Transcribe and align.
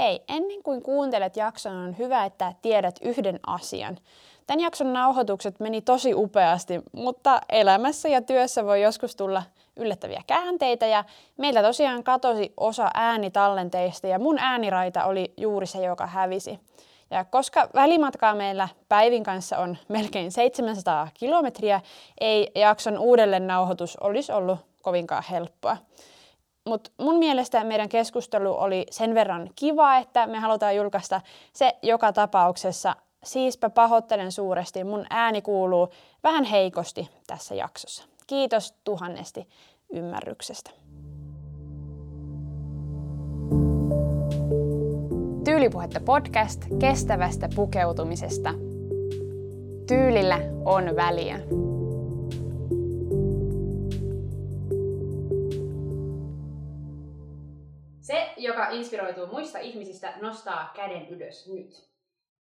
Hei, 0.00 0.22
ennen 0.28 0.62
kuin 0.62 0.82
kuuntelet 0.82 1.36
jakson, 1.36 1.76
on 1.76 1.98
hyvä, 1.98 2.24
että 2.24 2.52
tiedät 2.62 2.98
yhden 3.02 3.40
asian. 3.46 3.98
Tämän 4.46 4.60
jakson 4.60 4.92
nauhoitukset 4.92 5.60
meni 5.60 5.80
tosi 5.80 6.14
upeasti, 6.14 6.80
mutta 6.92 7.40
elämässä 7.48 8.08
ja 8.08 8.22
työssä 8.22 8.64
voi 8.64 8.82
joskus 8.82 9.16
tulla 9.16 9.42
yllättäviä 9.76 10.22
käänteitä 10.26 10.86
ja 10.86 11.04
meiltä 11.36 11.62
tosiaan 11.62 12.04
katosi 12.04 12.52
osa 12.56 12.90
äänitallenteista 12.94 14.06
ja 14.06 14.18
mun 14.18 14.38
ääniraita 14.38 15.04
oli 15.04 15.32
juuri 15.36 15.66
se, 15.66 15.84
joka 15.84 16.06
hävisi. 16.06 16.58
Ja 17.10 17.24
koska 17.24 17.68
välimatkaa 17.74 18.34
meillä 18.34 18.68
Päivin 18.88 19.24
kanssa 19.24 19.58
on 19.58 19.76
melkein 19.88 20.32
700 20.32 21.08
kilometriä, 21.14 21.80
ei 22.20 22.50
jakson 22.54 22.98
uudelleen 22.98 23.46
nauhoitus 23.46 23.96
olisi 23.96 24.32
ollut 24.32 24.58
kovinkaan 24.82 25.24
helppoa. 25.30 25.76
Mutta 26.66 26.90
mun 26.98 27.18
mielestä 27.18 27.64
meidän 27.64 27.88
keskustelu 27.88 28.54
oli 28.58 28.86
sen 28.90 29.14
verran 29.14 29.50
kiva, 29.56 29.96
että 29.96 30.26
me 30.26 30.38
halutaan 30.38 30.76
julkaista 30.76 31.20
se 31.52 31.78
joka 31.82 32.12
tapauksessa. 32.12 32.96
Siispä 33.24 33.70
pahoittelen 33.70 34.32
suuresti, 34.32 34.84
mun 34.84 35.06
ääni 35.10 35.42
kuuluu 35.42 35.88
vähän 36.22 36.44
heikosti 36.44 37.08
tässä 37.26 37.54
jaksossa. 37.54 38.04
Kiitos 38.26 38.74
tuhannesti 38.84 39.48
ymmärryksestä. 39.92 40.70
Tyylipuhetta 45.44 46.00
podcast 46.00 46.64
kestävästä 46.78 47.48
pukeutumisesta. 47.54 48.54
Tyylillä 49.86 50.38
on 50.64 50.96
väliä. 50.96 51.40
Se, 58.10 58.32
joka 58.36 58.68
inspiroituu 58.68 59.26
muista 59.26 59.58
ihmisistä, 59.58 60.12
nostaa 60.20 60.72
käden 60.76 61.08
ylös 61.08 61.48
nyt. 61.48 61.90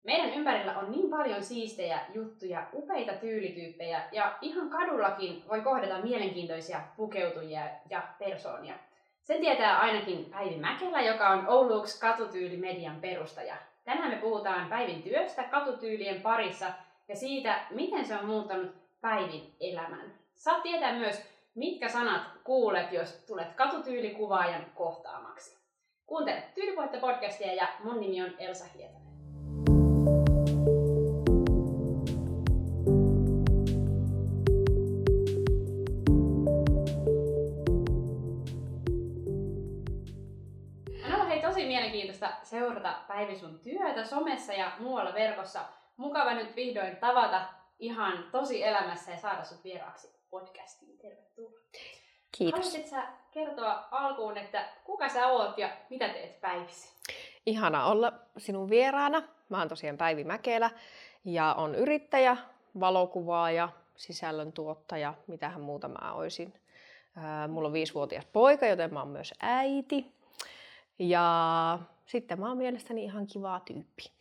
Meidän 0.03 0.34
ympärillä 0.34 0.77
on 0.77 0.91
niin 0.91 1.09
paljon 1.09 1.44
siistejä 1.44 2.00
juttuja, 2.14 2.67
upeita 2.73 3.14
tyylityyppejä 3.14 4.02
ja 4.11 4.38
ihan 4.41 4.69
kadullakin 4.69 5.44
voi 5.50 5.61
kohdata 5.61 6.02
mielenkiintoisia 6.02 6.81
pukeutujia 6.97 7.61
ja 7.89 8.03
persoonia. 8.19 8.73
Sen 9.23 9.41
tietää 9.41 9.80
ainakin 9.80 10.25
Päivi 10.25 10.58
Mäkelä, 10.58 11.02
joka 11.02 11.30
on 11.30 11.47
Ouluks 11.47 12.00
katutyylimedian 12.00 13.02
perustaja. 13.02 13.56
Tänään 13.84 14.09
me 14.11 14.17
puhutaan 14.17 14.69
Päivin 14.69 15.03
työstä 15.03 15.44
katutyylien 15.44 16.22
parissa 16.22 16.66
ja 17.08 17.16
siitä, 17.16 17.59
miten 17.69 18.06
se 18.06 18.16
on 18.16 18.25
muuttanut 18.25 18.72
Päivin 19.02 19.53
elämän. 19.59 20.13
Saat 20.36 20.63
tietää 20.63 20.94
myös, 20.94 21.22
mitkä 21.56 21.89
sanat 21.89 22.22
kuulet, 22.44 22.91
jos 22.91 23.23
tulet 23.28 23.53
katutyylikuvaajan 23.56 24.66
kohtaamaksi. 24.75 25.56
Kuuntele 26.08 26.44
Tyylipuhetta 26.55 26.97
podcastia 26.97 27.53
ja 27.53 27.67
mun 27.83 28.00
nimi 28.00 28.22
on 28.22 28.36
Elsa 28.39 28.66
Hietanen. 28.75 29.08
mielenkiintoista 41.67 42.33
seurata 42.44 42.95
Päivi 43.08 43.35
sun 43.35 43.59
työtä 43.59 44.05
somessa 44.05 44.53
ja 44.53 44.72
muualla 44.80 45.13
verkossa. 45.13 45.66
Mukava 45.97 46.33
nyt 46.33 46.55
vihdoin 46.55 46.97
tavata 46.97 47.45
ihan 47.80 48.30
tosi 48.31 48.63
elämässä 48.63 49.11
ja 49.11 49.17
saada 49.17 49.44
sut 49.44 49.63
vieraaksi 49.63 50.08
podcastiin. 50.30 50.97
Tervetuloa. 50.97 51.59
Kiitos. 52.31 52.59
Haluaisitko 52.59 52.89
sä 52.89 53.03
kertoa 53.31 53.88
alkuun, 53.92 54.38
että 54.38 54.66
kuka 54.83 55.09
sä 55.09 55.28
oot 55.28 55.58
ja 55.58 55.70
mitä 55.89 56.09
teet 56.09 56.42
päivissä? 56.42 56.94
Ihana 57.45 57.86
olla 57.86 58.14
sinun 58.38 58.69
vieraana. 58.69 59.23
Mä 59.50 59.59
oon 59.59 59.69
tosiaan 59.69 59.97
Päivi 59.97 60.23
Mäkelä 60.23 60.69
ja 61.25 61.53
on 61.58 61.75
yrittäjä, 61.75 62.38
valokuvaaja, 62.80 63.69
sisällöntuottaja, 63.95 65.13
mitähän 65.28 65.62
muuta 65.62 65.88
mä 65.88 66.13
oisin. 66.13 66.53
Mulla 67.47 67.68
on 67.68 67.74
viisivuotias 67.74 68.25
poika, 68.25 68.66
joten 68.66 68.94
mä 68.94 69.00
oon 69.00 69.07
myös 69.07 69.34
äiti. 69.40 70.12
Ja 71.00 71.80
sitten 72.06 72.40
mä 72.40 72.47
oon 72.47 72.57
mielestäni 72.57 73.03
ihan 73.03 73.28
kiva 73.28 73.62
tyyppi. 73.66 74.12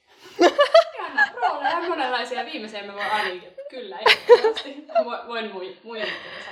Ihana, 0.99 1.23
rooleja 1.35 1.89
monenlaisia. 1.89 2.45
Viimeiseen 2.45 2.87
mä 2.87 2.93
voin 2.93 3.11
ainakin, 3.11 3.55
kyllä, 3.71 3.99
ehdottomasti. 3.99 4.87
Voin 5.85 6.07
samaista. 6.07 6.46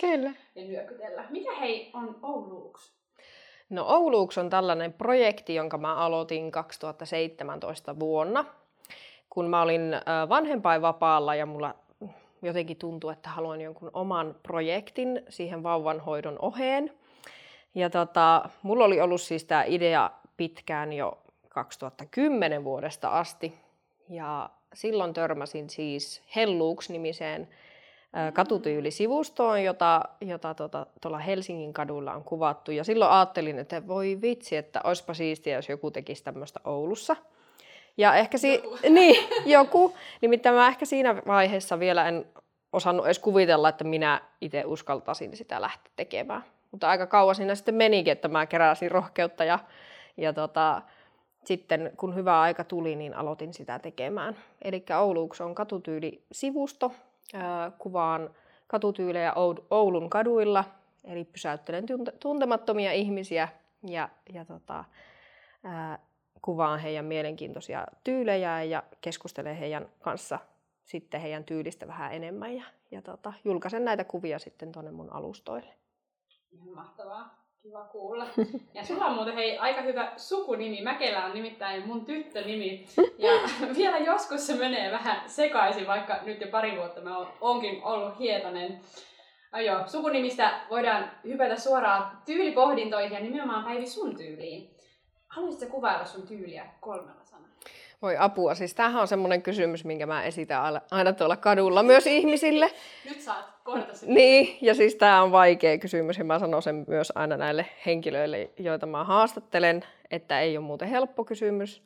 Kyllä. 0.00 0.32
Ja 0.54 0.64
nyökytellä. 0.64 1.24
Mikä 1.30 1.54
hei 1.54 1.90
on 1.94 2.18
Ouluuks? 2.22 2.92
No 3.70 3.84
Ouluuks 3.88 4.38
on 4.38 4.50
tällainen 4.50 4.92
projekti, 4.92 5.54
jonka 5.54 5.78
mä 5.78 5.94
aloitin 5.94 6.50
2017 6.50 7.98
vuonna, 7.98 8.44
kun 9.30 9.50
mä 9.50 9.62
olin 9.62 9.82
vanhempainvapaalla 10.28 11.34
ja 11.34 11.46
mulla 11.46 11.74
jotenkin 12.42 12.76
tuntui, 12.76 13.12
että 13.12 13.28
haluan 13.28 13.60
jonkun 13.60 13.90
oman 13.92 14.36
projektin 14.42 15.22
siihen 15.28 15.62
vauvanhoidon 15.62 16.38
oheen. 16.42 16.92
Ja 17.74 17.90
tota, 17.90 18.48
mulla 18.62 18.84
oli 18.84 19.00
ollut 19.00 19.20
siis 19.20 19.44
tämä 19.44 19.64
idea 19.64 20.10
pitkään 20.36 20.92
jo 20.92 21.18
2010 21.48 22.64
vuodesta 22.64 23.08
asti. 23.08 23.54
Ja 24.08 24.50
silloin 24.74 25.14
törmäsin 25.14 25.70
siis 25.70 26.22
Helluuks-nimiseen 26.36 27.48
katutyylisivustoon, 28.32 29.64
jota, 29.64 30.02
jota 30.20 30.54
tuota, 30.54 30.86
tuolla 31.00 31.18
Helsingin 31.18 31.72
kadulla 31.72 32.14
on 32.14 32.24
kuvattu. 32.24 32.72
Ja 32.72 32.84
silloin 32.84 33.10
ajattelin, 33.10 33.58
että 33.58 33.86
voi 33.86 34.18
vitsi, 34.22 34.56
että 34.56 34.80
olisipa 34.84 35.14
siistiä, 35.14 35.56
jos 35.56 35.68
joku 35.68 35.90
tekisi 35.90 36.24
tämmöistä 36.24 36.60
Oulussa. 36.64 37.16
Ja 37.96 38.14
ehkä 38.14 38.38
si- 38.38 38.54
joku. 38.54 38.78
Niin, 38.88 39.28
joku. 39.46 39.94
Nimittäin 40.20 40.54
mä 40.54 40.68
ehkä 40.68 40.84
siinä 40.84 41.22
vaiheessa 41.26 41.78
vielä 41.80 42.08
en 42.08 42.26
osannut 42.72 43.06
edes 43.06 43.18
kuvitella, 43.18 43.68
että 43.68 43.84
minä 43.84 44.20
itse 44.40 44.64
uskaltaisin 44.66 45.36
sitä 45.36 45.60
lähteä 45.60 45.92
tekemään. 45.96 46.44
Mutta 46.70 46.88
aika 46.88 47.06
kauan 47.06 47.34
siinä 47.34 47.54
sitten 47.54 47.74
menikin, 47.74 48.12
että 48.12 48.28
mä 48.28 48.46
keräsin 48.46 48.90
rohkeutta 48.90 49.44
ja, 49.44 49.58
ja 50.16 50.32
tota, 50.32 50.82
sitten 51.44 51.92
kun 51.96 52.14
hyvä 52.14 52.40
aika 52.40 52.64
tuli, 52.64 52.96
niin 52.96 53.14
aloitin 53.14 53.54
sitä 53.54 53.78
tekemään. 53.78 54.36
Eli 54.62 54.84
Ouluuks 55.00 55.40
on 55.40 55.54
katutyyli-sivusto. 55.54 56.92
Kuvaan 57.78 58.30
katutyylejä 58.66 59.32
Oulun 59.70 60.10
kaduilla, 60.10 60.64
eli 61.04 61.24
pysäyttelen 61.24 61.86
tuntemattomia 62.20 62.92
ihmisiä 62.92 63.48
ja, 63.86 64.08
ja 64.32 64.44
tota, 64.44 64.84
ää, 65.64 65.98
kuvaan 66.42 66.80
heidän 66.80 67.04
mielenkiintoisia 67.04 67.86
tyylejä 68.04 68.62
ja 68.62 68.82
keskustelen 69.00 69.56
heidän 69.56 69.88
kanssa 70.02 70.38
sitten 70.84 71.20
heidän 71.20 71.44
tyylistä 71.44 71.86
vähän 71.86 72.12
enemmän 72.12 72.56
ja, 72.56 72.64
ja 72.90 73.02
tota, 73.02 73.32
julkaisen 73.44 73.84
näitä 73.84 74.04
kuvia 74.04 74.38
sitten 74.38 74.72
tuonne 74.72 74.90
mun 74.90 75.12
alustoille. 75.12 75.74
Ihan 76.50 76.68
mahtavaa. 76.68 77.47
Kiva 77.68 77.84
kuulla. 77.84 78.26
Ja 78.74 78.84
sulla 78.84 79.04
on 79.06 79.14
muuten 79.14 79.34
hei, 79.34 79.58
aika 79.58 79.82
hyvä 79.82 80.12
sukunimi. 80.16 80.82
Mäkelä 80.82 81.24
on 81.24 81.34
nimittäin 81.34 81.86
mun 81.86 82.04
tyttönimi. 82.04 82.86
Ja 83.18 83.30
vielä 83.76 83.98
joskus 83.98 84.46
se 84.46 84.54
menee 84.54 84.92
vähän 84.92 85.28
sekaisin, 85.28 85.86
vaikka 85.86 86.20
nyt 86.24 86.40
jo 86.40 86.46
pari 86.46 86.76
vuotta 86.76 87.00
mä 87.00 87.18
onkin 87.40 87.82
ollut 87.84 88.18
Hietanen. 88.18 88.80
No 89.52 89.60
joo, 89.60 89.88
sukunimistä 89.88 90.60
voidaan 90.70 91.10
hypätä 91.24 91.56
suoraan 91.56 92.18
tyylipohdintoihin 92.26 93.12
ja 93.12 93.20
nimenomaan 93.20 93.64
Päivi 93.64 93.86
sun 93.86 94.16
tyyliin. 94.16 94.70
Haluaisitko 95.28 95.74
kuvailla 95.74 96.04
sun 96.04 96.26
tyyliä 96.26 96.66
kolmella 96.80 97.24
sanalla? 97.24 97.47
Voi 98.02 98.16
apua, 98.18 98.54
siis 98.54 98.74
tämähän 98.74 99.00
on 99.02 99.08
semmoinen 99.08 99.42
kysymys, 99.42 99.84
minkä 99.84 100.06
mä 100.06 100.24
esitän 100.24 100.80
aina 100.90 101.12
tuolla 101.12 101.36
kadulla 101.36 101.82
myös 101.82 102.06
ihmisille. 102.06 102.70
Nyt 103.04 103.20
saat 103.20 103.44
kohdata 103.64 103.94
sen. 103.94 104.14
Niin, 104.14 104.58
ja 104.60 104.74
siis 104.74 104.94
tämä 104.94 105.22
on 105.22 105.32
vaikea 105.32 105.78
kysymys 105.78 106.18
ja 106.18 106.24
mä 106.24 106.38
sanon 106.38 106.62
sen 106.62 106.84
myös 106.88 107.12
aina 107.14 107.36
näille 107.36 107.66
henkilöille, 107.86 108.50
joita 108.58 108.86
mä 108.86 109.04
haastattelen, 109.04 109.84
että 110.10 110.40
ei 110.40 110.56
ole 110.56 110.66
muuten 110.66 110.88
helppo 110.88 111.24
kysymys. 111.24 111.82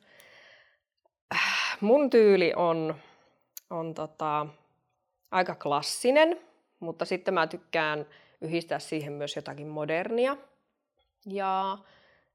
Mun 1.81 2.09
tyyli 2.09 2.53
on, 2.55 2.95
on 3.69 3.93
tota, 3.93 4.47
aika 5.31 5.55
klassinen, 5.55 6.39
mutta 6.79 7.05
sitten 7.05 7.33
mä 7.33 7.47
tykkään 7.47 8.05
yhdistää 8.41 8.79
siihen 8.79 9.13
myös 9.13 9.35
jotakin 9.35 9.67
modernia. 9.67 10.37
Ja 11.25 11.77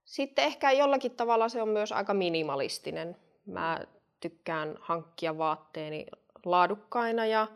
sitten 0.04 0.44
ehkä 0.44 0.72
jollakin 0.72 1.16
tavalla 1.16 1.48
se 1.48 1.62
on 1.62 1.68
myös 1.68 1.92
aika 1.92 2.14
minimalistinen. 2.14 3.16
Mä 3.48 3.80
tykkään 4.20 4.76
hankkia 4.80 5.38
vaatteeni 5.38 6.06
laadukkaina 6.44 7.26
ja 7.26 7.46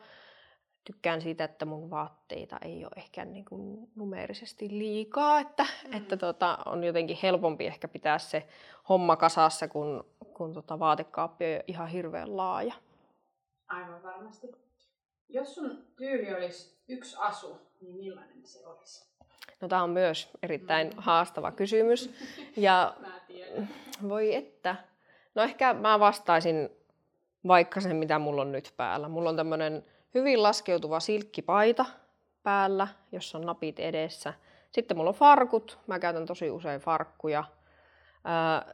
tykkään 0.85 1.23
siitä, 1.23 1.44
että 1.44 1.65
mun 1.65 1.91
vaatteita 1.91 2.59
ei 2.62 2.85
ole 2.85 2.93
ehkä 2.97 3.25
niin 3.25 3.44
kuin 3.44 3.91
numeerisesti 3.97 4.69
liikaa, 4.69 5.41
että, 5.41 5.67
mm. 5.87 5.93
että 5.93 6.17
tota, 6.17 6.59
on 6.67 6.85
jotenkin 6.85 7.19
helpompi 7.23 7.67
ehkä 7.67 7.89
pitää 7.89 8.19
se 8.19 8.47
homma 8.89 9.17
kasassa, 9.17 9.69
kun, 9.69 10.05
kun 10.35 10.53
tota 10.53 10.79
vaatekaappi 10.79 11.44
on 11.44 11.62
ihan 11.67 11.89
hirveän 11.89 12.37
laaja. 12.37 12.75
Aivan 13.69 14.03
varmasti. 14.03 14.53
Jos 15.29 15.55
sun 15.55 15.87
tyyli 15.97 16.35
olisi 16.35 16.83
yksi 16.89 17.17
asu, 17.19 17.61
niin 17.81 17.97
millainen 17.97 18.47
se 18.47 18.67
olisi? 18.67 19.12
No 19.61 19.69
tämä 19.69 19.83
on 19.83 19.91
myös 19.91 20.31
erittäin 20.43 20.91
haastava 20.97 21.53
kysymys. 21.53 22.11
Ja 22.56 22.94
Mä 23.00 23.21
tiedän. 23.27 23.69
voi 24.09 24.35
että. 24.35 24.77
No 25.34 25.43
ehkä 25.43 25.75
mä 25.75 26.00
vastaisin 26.00 26.70
vaikka 27.49 27.81
sen, 27.81 27.96
mitä 27.96 28.19
mulla 28.19 28.43
on 28.43 28.52
nyt 28.52 28.75
päällä. 28.76 29.08
Mulla 29.08 29.31
on 29.31 29.37
tämmöinen 29.37 29.84
hyvin 30.14 30.43
laskeutuva 30.43 31.00
silkkipaita 31.00 31.84
päällä, 32.43 32.88
jossa 33.12 33.38
on 33.38 33.46
napit 33.46 33.79
edessä. 33.79 34.34
Sitten 34.70 34.96
mulla 34.96 35.11
on 35.11 35.14
farkut. 35.14 35.79
Mä 35.87 35.99
käytän 35.99 36.26
tosi 36.26 36.50
usein 36.50 36.81
farkkuja. 36.81 37.44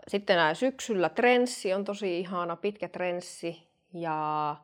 Sitten 0.08 0.36
näin 0.36 0.56
syksyllä 0.56 1.08
trenssi 1.08 1.74
on 1.74 1.84
tosi 1.84 2.20
ihana, 2.20 2.56
pitkä 2.56 2.88
trenssi. 2.88 3.68
Ja 3.92 4.56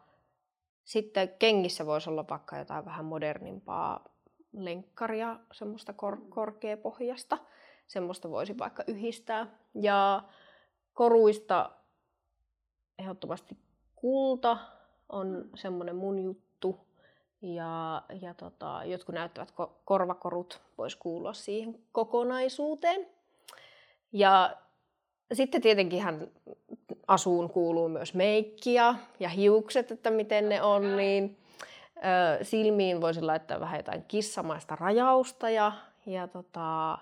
sitten 0.85 1.29
kengissä 1.29 1.87
voisi 1.87 2.11
olla 2.11 2.25
vaikka 2.31 2.58
jotain 2.58 2.85
vähän 2.85 3.05
modernimpaa 3.05 4.05
lenkkaria, 4.52 5.37
semmoista 5.52 5.93
kor- 5.93 6.29
korkeapohjasta. 6.29 7.38
Semmoista 7.87 8.31
voisi 8.31 8.58
vaikka 8.58 8.85
yhdistää. 8.87 9.46
Ja 9.75 10.23
koruista 10.93 11.70
ehdottomasti 12.99 13.56
kulta 13.96 14.58
on 15.08 15.50
semmoinen 15.55 15.96
mun 15.96 16.19
juttu. 16.19 16.79
Ja, 17.43 18.02
ja 18.20 18.35
tota, 18.35 18.81
jotkut 18.85 19.14
näyttävät 19.14 19.50
ko- 19.50 19.70
korvakorut 19.85 20.61
voisi 20.79 20.99
kuulua 20.99 21.32
siihen 21.32 21.79
kokonaisuuteen. 21.93 23.06
Ja 24.12 24.56
sitten 25.32 25.62
tietenkinhän 25.62 26.31
asuun 27.08 27.50
kuuluu 27.50 27.88
myös 27.88 28.14
meikkiä 28.14 28.94
ja 29.20 29.29
hiukset, 29.29 29.91
että 29.91 30.11
miten 30.11 30.49
ne 30.49 30.62
on, 30.62 30.96
niin 30.96 31.38
ö, 31.96 32.44
silmiin 32.44 33.00
voisi 33.00 33.23
laittaa 33.23 33.61
vähän 33.61 33.79
jotain 33.79 34.05
kissamaista 34.08 34.76
rajausta 34.76 35.50
ja, 35.50 35.73
ja 36.06 36.29
tota, 36.29 36.99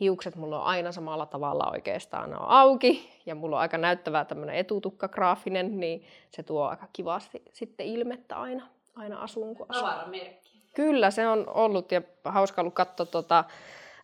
hiukset 0.00 0.36
mulla 0.36 0.60
on 0.60 0.66
aina 0.66 0.92
samalla 0.92 1.26
tavalla 1.26 1.70
oikeastaan, 1.70 2.30
ne 2.30 2.36
on 2.36 2.48
auki 2.48 3.10
ja 3.26 3.34
mulla 3.34 3.56
on 3.56 3.62
aika 3.62 3.78
näyttävää 3.78 4.24
tämmöinen 4.24 4.56
etutukkagraafinen, 4.56 5.80
niin 5.80 6.04
se 6.30 6.42
tuo 6.42 6.64
aika 6.64 6.86
kivasti 6.92 7.42
sitten 7.52 7.86
ilmettä 7.86 8.36
aina, 8.36 8.66
aina 8.96 9.20
asuun 9.20 9.56
kun. 9.56 9.66
Tavaramerkki. 9.66 10.62
Kyllä, 10.74 11.10
se 11.10 11.28
on 11.28 11.48
ollut 11.48 11.92
ja 11.92 12.02
hauska 12.24 12.60
ollut 12.60 12.74
katsoa 12.74 13.06
tota, 13.06 13.44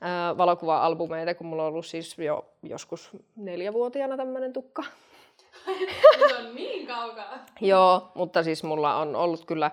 ää, 0.01 0.37
valokuva-albumeita, 0.39 1.35
kun 1.35 1.47
mulla 1.47 1.63
on 1.63 1.69
ollut 1.69 1.87
siis 1.87 2.19
jo 2.19 2.45
joskus 2.63 3.11
neljävuotiaana 3.37 4.17
tämmöinen 4.17 4.53
tukka. 4.53 4.83
Se 6.29 6.37
on 6.37 6.55
niin 6.55 6.87
kaukaa. 6.87 7.39
Joo, 7.61 8.13
mutta 8.15 8.43
siis 8.43 8.63
mulla 8.63 8.97
on 8.97 9.17
ollut 9.17 9.45
kyllä 9.45 9.71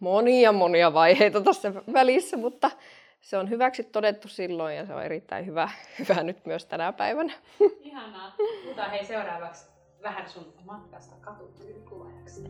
monia 0.00 0.52
monia 0.52 0.94
vaiheita 0.94 1.40
tässä 1.40 1.72
välissä, 1.92 2.36
mutta 2.36 2.70
se 3.20 3.38
on 3.38 3.50
hyväksi 3.50 3.84
todettu 3.84 4.28
silloin 4.28 4.76
ja 4.76 4.86
se 4.86 4.94
on 4.94 5.02
erittäin 5.02 5.46
hyvä, 5.46 5.68
hyvä 5.98 6.22
nyt 6.22 6.46
myös 6.46 6.66
tänä 6.66 6.92
päivänä. 6.92 7.32
Ihanaa. 7.80 8.34
Puhutaan 8.62 8.90
hei 8.90 9.04
seuraavaksi 9.04 9.70
vähän 10.02 10.28
sun 10.28 10.52
matkasta 10.64 11.16
katutyykuvaajaksi. 11.20 12.44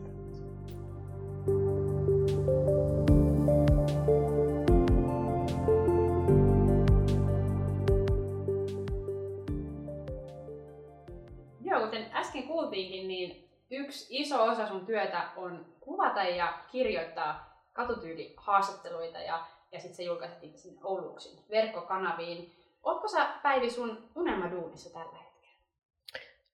Joo, 11.61 11.81
kuten 11.81 12.05
äsken 12.13 12.43
kuultiinkin, 12.43 13.07
niin 13.07 13.49
yksi 13.71 14.07
iso 14.09 14.43
osa 14.43 14.67
sun 14.67 14.85
työtä 14.85 15.29
on 15.35 15.65
kuvata 15.79 16.23
ja 16.23 16.53
kirjoittaa 16.71 17.61
katutyylihaastatteluita 17.73 19.19
ja, 19.19 19.45
ja 19.71 19.79
sitten 19.79 19.95
se 19.95 20.03
julkaistiin 20.03 20.57
sinne 20.57 20.81
Ouluksin 20.83 21.39
verkkokanaviin. 21.49 22.53
Ootko 22.83 23.07
sä 23.07 23.29
Päivi 23.43 23.69
sun 23.69 24.09
unelmaduunissa 24.15 24.89
tällä 24.93 25.17
hetkellä? 25.17 25.55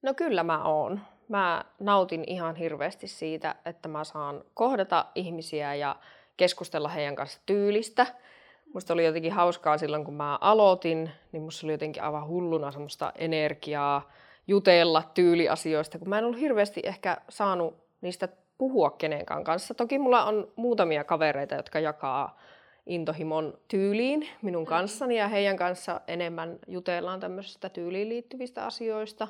No 0.02 0.14
kyllä 0.14 0.44
mä 0.44 0.64
oon. 0.64 1.00
Mä 1.28 1.66
nautin 1.80 2.24
ihan 2.28 2.56
hirveästi 2.56 3.08
siitä, 3.08 3.56
että 3.66 3.90
mä 3.90 4.04
saan 4.04 4.44
kohdata 4.54 5.06
ihmisiä 5.16 5.76
ja 5.76 5.96
keskustella 6.38 6.90
heidän 6.90 7.16
kanssa 7.16 7.40
tyylistä. 7.46 8.08
Musta 8.74 8.94
oli 8.94 9.06
jotenkin 9.06 9.32
hauskaa 9.32 9.78
silloin, 9.78 10.06
kun 10.06 10.14
mä 10.14 10.38
aloitin, 10.42 11.12
niin 11.32 11.44
musta 11.44 11.68
oli 11.68 11.74
jotenkin 11.74 12.04
aivan 12.04 12.28
hulluna 12.28 12.72
semmoista 12.72 13.12
energiaa 13.16 14.12
jutella 14.48 15.04
tyyliasioista, 15.14 16.00
kun 16.00 16.10
mä 16.10 16.18
en 16.18 16.26
ollut 16.26 16.40
hirveästi 16.40 16.82
ehkä 16.84 17.18
saanut 17.30 17.76
niistä 18.02 18.28
puhua 18.58 18.90
kenenkään 18.90 19.44
kanssa. 19.44 19.74
Toki 19.74 20.00
mulla 20.00 20.24
on 20.24 20.52
muutamia 20.56 21.04
kavereita, 21.04 21.56
jotka 21.56 21.80
jakaa 21.80 22.40
intohimon 22.86 23.58
tyyliin 23.68 24.28
minun 24.42 24.66
kanssani 24.66 25.18
ja 25.18 25.28
heidän 25.28 25.58
kanssa 25.58 26.02
enemmän 26.08 26.60
jutellaan 26.68 27.20
tämmöisistä 27.20 27.70
tyyliin 27.70 28.10
liittyvistä 28.10 28.66
asioista. 28.66 29.28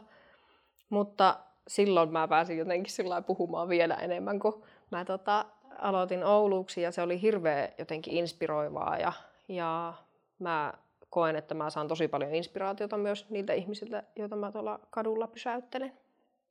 Mutta 0.89 1.39
silloin 1.67 2.11
mä 2.11 2.27
pääsin 2.27 2.57
jotenkin 2.57 2.93
sillä 2.93 3.21
puhumaan 3.21 3.69
vielä 3.69 3.95
enemmän, 3.95 4.39
kun 4.39 4.63
mä 4.91 5.05
tota, 5.05 5.45
aloitin 5.77 6.23
Ouluksi 6.23 6.81
ja 6.81 6.91
se 6.91 7.01
oli 7.01 7.21
hirveän 7.21 7.69
jotenkin 7.77 8.13
inspiroivaa 8.13 8.97
ja, 8.97 9.13
ja 9.47 9.93
mä 10.39 10.73
koen, 11.09 11.35
että 11.35 11.53
mä 11.53 11.69
saan 11.69 11.87
tosi 11.87 12.07
paljon 12.07 12.35
inspiraatiota 12.35 12.97
myös 12.97 13.29
niiltä 13.29 13.53
ihmisiltä, 13.53 14.03
joita 14.15 14.35
mä 14.35 14.51
tuolla 14.51 14.79
kadulla 14.89 15.27
pysäyttelen. 15.27 15.93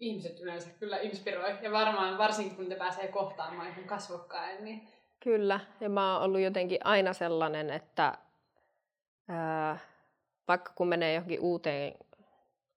Ihmiset 0.00 0.40
yleensä 0.40 0.70
kyllä 0.70 0.98
inspiroi 0.98 1.54
ja 1.62 1.72
varmaan 1.72 2.18
varsinkin 2.18 2.56
kun 2.56 2.68
ne 2.68 2.76
pääsee 2.76 3.08
kohtaamaan 3.08 3.68
ihan 3.68 3.84
kasvokkain, 3.84 4.64
niin 4.64 4.88
Kyllä, 5.24 5.60
ja 5.80 5.88
mä 5.88 6.14
oon 6.14 6.22
ollut 6.22 6.40
jotenkin 6.40 6.78
aina 6.84 7.12
sellainen, 7.12 7.70
että 7.70 8.18
ää, 9.28 9.78
vaikka 10.48 10.72
kun 10.74 10.88
menee 10.88 11.14
johonkin 11.14 11.40
uuteen 11.40 11.94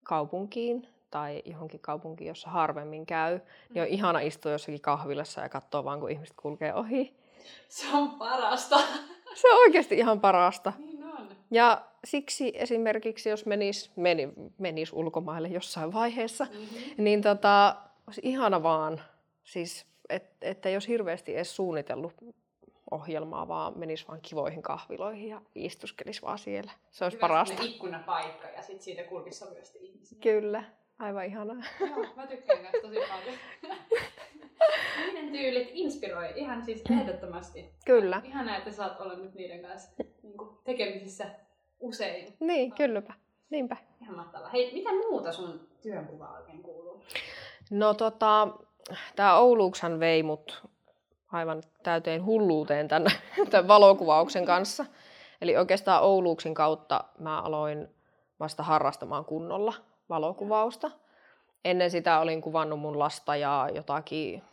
kaupunkiin 0.04 0.88
tai 1.12 1.42
johonkin 1.46 1.80
kaupunkiin, 1.80 2.28
jossa 2.28 2.50
harvemmin 2.50 3.06
käy, 3.06 3.40
niin 3.74 3.82
on 3.82 3.88
ihana 3.88 4.20
istua 4.20 4.52
jossakin 4.52 4.82
kahvilassa 4.82 5.42
ja 5.42 5.50
katsoa 5.50 5.84
vaan, 5.84 6.00
kun 6.00 6.12
ihmiset 6.12 6.36
kulkee 6.42 6.74
ohi. 6.74 7.16
se 7.70 7.86
on 7.94 8.10
parasta. 8.12 8.78
Se 9.36 9.52
on 9.54 9.60
oikeasti 9.60 9.96
ihan 9.98 10.20
parasta. 10.22 10.74
niin 10.78 11.04
on. 11.04 11.28
Ja 11.52 11.82
siksi 12.06 12.52
esimerkiksi, 12.56 13.30
jos 13.30 13.46
menis, 13.46 13.92
meni, 13.96 14.30
menis 14.58 14.94
ulkomaille 14.94 15.48
jossain 15.48 15.94
vaiheessa, 15.94 16.44
Mm-hmm. 16.46 17.04
niin 17.04 17.22
tota, 17.22 17.76
olisi 18.08 18.22
ihana 18.24 18.64
vaan, 18.64 19.02
siis, 19.44 19.86
et, 20.10 20.24
että 20.42 20.70
jos 20.70 20.88
hirveästi 20.88 21.36
edes 21.36 21.56
suunnitellut 21.56 22.14
ohjelmaa, 22.92 23.48
vaan 23.48 23.80
menisi 23.80 24.08
vaan 24.08 24.22
kivoihin 24.22 24.62
kahviloihin 24.62 25.30
ja 25.30 25.42
istuskelisi 25.56 26.22
vaan 26.22 26.40
siellä. 26.40 26.72
Se 26.92 27.04
olisi 27.04 27.18
parasta. 27.18 27.64
ikkunapaikka 27.64 28.48
ja 28.48 28.62
sitten 28.62 28.84
siitä 28.84 29.04
kulkisi 29.04 29.40
sopivasti 29.40 29.78
ihmisiä. 29.82 30.18
Kyllä, 30.22 30.64
aivan 31.00 31.26
ihanaa. 31.26 31.64
Joo, 31.80 32.06
mä 32.16 32.28
tykkään 32.28 32.60
kanssa 32.60 32.82
tosi 32.82 33.00
paljon. 33.10 33.38
Niiden 34.98 35.32
tyylit 35.32 35.70
inspiroi 35.72 36.34
ihan 36.36 36.66
siis 36.66 36.84
ehdottomasti. 36.92 37.70
Kyllä. 37.86 38.22
Ihanaa, 38.26 38.58
että 38.58 38.72
saat 38.72 39.02
olla 39.02 39.16
nyt 39.16 39.34
niiden 39.34 39.62
kanssa 39.62 40.04
niin 40.24 40.38
kuin, 40.38 40.58
tekemisissä 40.64 41.26
usein. 41.80 42.34
Niin, 42.40 42.72
kylläpä. 42.72 43.14
Niinpä. 43.50 43.78
Ihan 44.02 44.16
mahtavaa. 44.16 44.50
Hei, 44.50 44.74
mitä 44.74 44.90
muuta 44.94 45.32
sun 45.32 45.68
työnkuva 45.82 46.34
oikein 46.40 46.64
kuuluu? 46.64 47.04
No 47.70 47.94
tota, 47.94 48.48
tämä 49.16 49.38
Oulukshan 49.38 50.00
vei 50.00 50.24
mut 50.24 50.64
aivan 51.32 51.64
täyteen 51.84 52.26
hulluuteen 52.26 52.88
tämän, 52.88 53.12
tämän 53.52 53.68
valokuvauksen 53.68 54.46
kanssa. 54.46 54.86
Eli 55.42 55.58
oikeastaan 55.58 56.04
Ouluuksin 56.04 56.54
kautta 56.54 57.04
mä 57.20 57.42
aloin 57.42 57.88
vasta 58.40 58.64
harrastamaan 58.64 59.26
kunnolla 59.26 59.74
valokuvausta. 60.10 60.92
Ennen 61.66 61.92
sitä 61.92 62.20
olin 62.20 62.42
kuvannut 62.42 62.80
mun 62.80 63.00
lasta 63.00 63.36
ja 63.36 63.70
jotakin, 63.76 64.44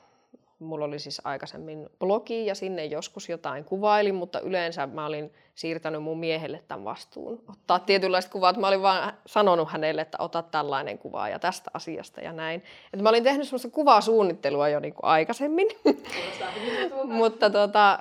mulla 0.64 0.84
oli 0.84 0.98
siis 0.98 1.20
aikaisemmin 1.24 1.88
blogi 1.98 2.46
ja 2.46 2.54
sinne 2.54 2.84
joskus 2.84 3.28
jotain 3.28 3.64
kuvailin, 3.64 4.14
mutta 4.14 4.40
yleensä 4.40 4.86
mä 4.86 5.06
olin 5.06 5.32
siirtänyt 5.54 6.02
mun 6.02 6.18
miehelle 6.18 6.62
tämän 6.68 6.84
vastuun. 6.84 7.44
Ottaa 7.48 7.78
tietynlaiset 7.78 8.32
kuvat. 8.32 8.56
Mä 8.56 8.68
olin 8.68 8.82
vaan 8.82 9.12
sanonut 9.26 9.70
hänelle, 9.70 10.02
että 10.02 10.18
ota 10.20 10.42
tällainen 10.42 10.98
kuva 10.98 11.28
ja 11.28 11.38
tästä 11.38 11.70
asiasta 11.74 12.20
ja 12.20 12.32
näin. 12.32 12.62
Et 12.92 13.00
mä 13.00 13.08
olin 13.08 13.24
tehnyt 13.24 13.46
semmoista 13.46 13.70
kuvasuunnittelua 13.70 14.68
jo 14.68 14.80
niin 14.80 14.94
kuin 14.94 15.04
aikaisemmin. 15.04 15.68
Mutta 17.04 17.50
tota, 17.50 17.98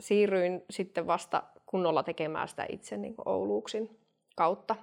siirryin 0.00 0.64
sitten 0.70 1.06
vasta 1.06 1.42
kunnolla 1.66 2.02
tekemään 2.02 2.48
sitä 2.48 2.66
itse 2.68 2.96
niin 2.96 3.14
kuin 3.14 3.28
Ouluuksin 3.28 3.98
kautta. 4.36 4.76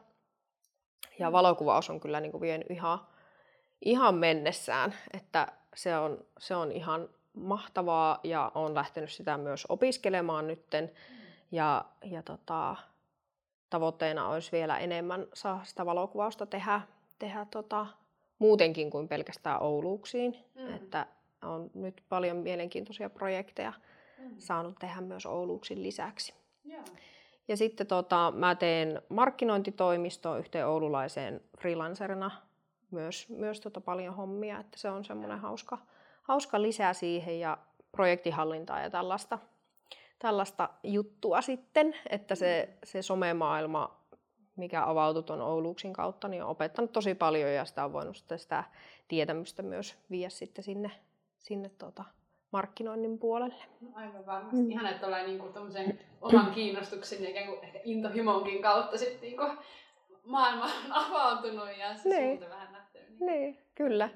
Ja 1.20 1.32
valokuvaus 1.32 1.90
on 1.90 2.00
kyllä 2.00 2.20
niin 2.20 2.32
kuin 2.32 2.42
vienyt 2.42 2.72
ihan, 2.72 3.00
ihan 3.82 4.16
mennessään, 4.16 4.94
että 5.14 5.48
se 5.76 5.98
on, 5.98 6.26
se 6.40 6.56
on 6.56 6.72
ihan 6.72 7.10
mahtavaa 7.34 8.20
ja 8.24 8.52
olen 8.56 8.76
lähtenyt 8.76 9.12
sitä 9.12 9.38
myös 9.38 9.66
opiskelemaan 9.70 10.48
nytten. 10.48 10.92
Ja, 11.52 11.86
ja 12.04 12.24
tota, 12.24 12.76
tavoitteena 13.70 14.28
olisi 14.28 14.52
vielä 14.52 14.78
enemmän 14.78 15.28
saa 15.34 15.64
sitä 15.64 15.86
valokuvausta 15.86 16.46
tehdä, 16.46 16.82
tehdä 17.20 17.46
tota, 17.52 17.86
muutenkin 18.40 18.90
kuin 18.90 19.08
pelkästään 19.08 19.62
Ouluuksiin. 19.62 20.38
Mm. 20.56 20.76
Että 20.76 21.06
on 21.42 21.72
nyt 21.74 22.04
paljon 22.10 22.38
mielenkiintoisia 22.38 23.10
projekteja 23.10 23.74
Mm. 24.20 24.36
saanut 24.38 24.76
tehdä 24.80 25.02
myös 25.02 25.26
Ouluuksin 25.26 25.84
lisäksi. 25.84 26.34
Joo. 26.66 26.84
Ja 27.48 27.58
sitten 27.58 27.88
tota, 27.88 28.34
mä 28.36 28.56
teen 28.56 29.02
markkinointitoimistoa 29.10 30.38
yhteen 30.38 30.68
oululaiseen 30.68 31.42
freelancerina 31.60 32.32
myös, 32.92 33.30
myös 33.30 33.62
tota 33.62 33.82
paljon 33.82 34.16
hommia, 34.16 34.60
että 34.60 34.80
se 34.80 34.90
on 34.90 35.06
semmoinen 35.06 35.40
hauska, 35.40 35.78
hauska 36.30 36.62
lisää 36.62 36.94
siihen 36.94 37.40
ja 37.40 37.58
projektihallintaa 37.92 38.82
ja 38.82 38.90
tällaista, 38.90 39.40
tällaista 40.20 40.70
juttua 40.84 41.42
sitten, 41.42 41.96
että 42.10 42.36
se, 42.36 42.70
se 42.84 43.02
somemaailma, 43.02 44.00
mikä 44.56 44.84
avautui 44.86 45.24
tuon 45.24 45.42
Ouluuksin 45.42 45.94
kautta, 45.94 46.28
niin 46.28 46.44
on 46.44 46.50
opettanut 46.50 46.92
tosi 46.92 47.16
paljon 47.16 47.54
ja 47.54 47.66
sitä 47.66 47.86
on 47.86 47.94
voinut 47.94 48.18
sitten 48.18 48.40
sitä 48.40 48.64
tietämystä 49.08 49.62
myös 49.62 49.96
viedä 50.12 50.30
sitten 50.30 50.64
sinne, 50.64 50.92
sinne 51.40 51.70
tota, 51.70 52.04
markkinoinnin 52.52 53.20
puolelle. 53.20 53.64
Aivan 53.94 54.26
varmasti. 54.26 54.62
Mm. 54.62 54.72
Ihan, 54.72 54.86
että 54.86 55.06
ollaan 55.06 55.26
niinku 55.26 55.50
oman 56.22 56.52
kiinnostuksen 56.52 57.24
ja 57.24 57.30
ehkä 57.62 57.80
intohimonkin 57.84 58.62
kautta 58.62 58.98
sitten 58.98 59.22
niinku 59.22 59.44
maailma 60.24 60.66
on 60.66 60.92
avautunut 60.92 61.78
ja 61.78 61.96
se 61.96 62.10
niin. 62.10 62.40
vähän 62.40 62.74
lähtee. 62.74 63.10
Niin, 63.10 63.26
niin 63.26 63.58
kyllä. 63.76 64.10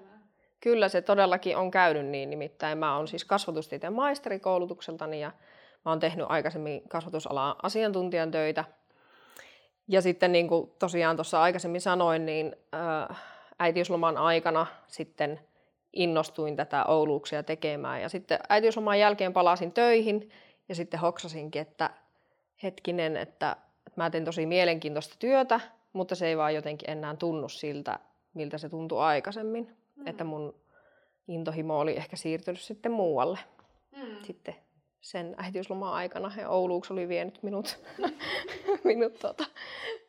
Kyllä 0.63 0.89
se 0.89 1.01
todellakin 1.01 1.57
on 1.57 1.71
käynyt 1.71 2.05
niin, 2.05 2.29
nimittäin 2.29 2.77
mä 2.77 2.97
oon 2.97 3.07
siis 3.07 3.25
kasvatustieteen 3.25 3.93
maisteri 3.93 4.39
koulutukseltani 4.39 5.21
ja 5.21 5.31
mä 5.85 5.91
oon 5.91 5.99
tehnyt 5.99 6.25
aikaisemmin 6.29 6.81
kasvatusalan 6.89 7.55
asiantuntijan 7.63 8.31
töitä. 8.31 8.65
Ja 9.87 10.01
sitten 10.01 10.31
niin 10.31 10.47
kuin 10.47 10.71
tosiaan 10.79 11.17
tuossa 11.17 11.41
aikaisemmin 11.41 11.81
sanoin, 11.81 12.25
niin 12.25 12.55
ää, 12.71 13.15
äitiysloman 13.59 14.17
aikana 14.17 14.65
sitten 14.87 15.39
innostuin 15.93 16.55
tätä 16.55 16.85
Ouluuksia 16.85 17.43
tekemään. 17.43 18.01
Ja 18.01 18.09
sitten 18.09 18.39
äitiysloman 18.49 18.99
jälkeen 18.99 19.33
palasin 19.33 19.71
töihin 19.71 20.29
ja 20.69 20.75
sitten 20.75 20.99
hoksasinkin, 20.99 21.61
että 21.61 21.89
hetkinen, 22.63 23.17
että 23.17 23.55
mä 23.95 24.09
teen 24.09 24.25
tosi 24.25 24.45
mielenkiintoista 24.45 25.15
työtä, 25.19 25.59
mutta 25.93 26.15
se 26.15 26.27
ei 26.27 26.37
vaan 26.37 26.55
jotenkin 26.55 26.89
enää 26.89 27.15
tunnu 27.15 27.49
siltä, 27.49 27.99
miltä 28.33 28.57
se 28.57 28.69
tuntui 28.69 29.01
aikaisemmin. 29.01 29.82
Mm. 30.03 30.07
Että 30.07 30.23
mun 30.23 30.55
intohimo 31.27 31.79
oli 31.79 31.97
ehkä 31.97 32.15
siirtynyt 32.15 32.61
sitten 32.61 32.91
muualle. 32.91 33.39
Mm. 33.95 34.23
Sitten 34.23 34.55
sen 35.01 35.35
äitiysloman 35.37 35.93
aikana 35.93 36.31
ja 36.37 36.49
Ouluuksi 36.49 36.93
oli 36.93 37.07
vienyt 37.07 37.43
minut. 37.43 37.79
minut 38.83 39.19
tota. 39.19 39.45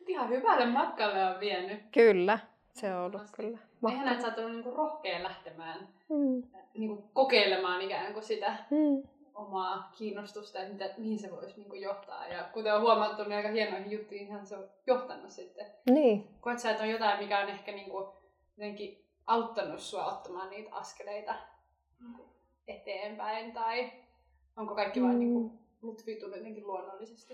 Ihan 0.07 0.29
hyvälle 0.29 0.65
matkalle 0.65 1.25
on 1.25 1.39
vienyt. 1.39 1.79
Kyllä, 1.91 2.39
se 2.73 2.95
on 2.95 3.01
ollut 3.01 3.21
Vasti. 3.21 3.35
kyllä. 3.35 3.57
Eihän 3.89 4.05
näitä 4.05 4.27
oot 4.27 4.37
ollut 4.37 4.51
niinku 4.51 4.71
rohkea 4.71 5.23
lähtemään 5.23 5.87
mm. 6.09 6.43
niinku 6.77 7.09
kokeilemaan 7.13 7.81
ikään 7.81 8.13
kuin 8.13 8.23
sitä 8.23 8.57
mm 8.71 9.15
omaa 9.35 9.91
kiinnostusta, 9.97 10.59
että 10.59 10.73
mitä, 10.73 10.89
mihin 10.97 11.19
se 11.19 11.31
voisi 11.31 11.61
niin 11.61 11.81
johtaa. 11.81 12.27
Ja 12.27 12.43
kuten 12.53 12.75
on 12.75 12.81
huomattu, 12.81 13.23
niin 13.23 13.35
aika 13.35 13.49
hienoihin 13.49 13.91
juttuihin 13.91 14.45
se 14.45 14.57
on 14.57 14.69
johtanut 14.87 15.29
sitten. 15.31 15.65
Niin. 15.89 16.27
Koet 16.41 16.59
sä, 16.59 16.71
että 16.71 16.83
on 16.83 16.89
jotain, 16.89 17.19
mikä 17.19 17.39
on 17.39 17.49
ehkä 17.49 17.71
niin 17.71 17.89
kuin, 17.89 18.07
jotenkin 18.57 19.04
auttanut 19.27 19.79
sua 19.79 20.05
ottamaan 20.05 20.49
niitä 20.49 20.75
askeleita 20.75 21.35
niinku 21.99 22.25
eteenpäin, 22.67 23.51
tai 23.51 23.91
onko 24.57 24.75
kaikki 24.75 24.99
mm. 24.99 25.05
vain 25.05 25.19
niin 25.19 25.33
kuin, 25.33 25.59
lutvitunut 25.81 26.37
jotenkin 26.37 26.67
luonnollisesti? 26.67 27.33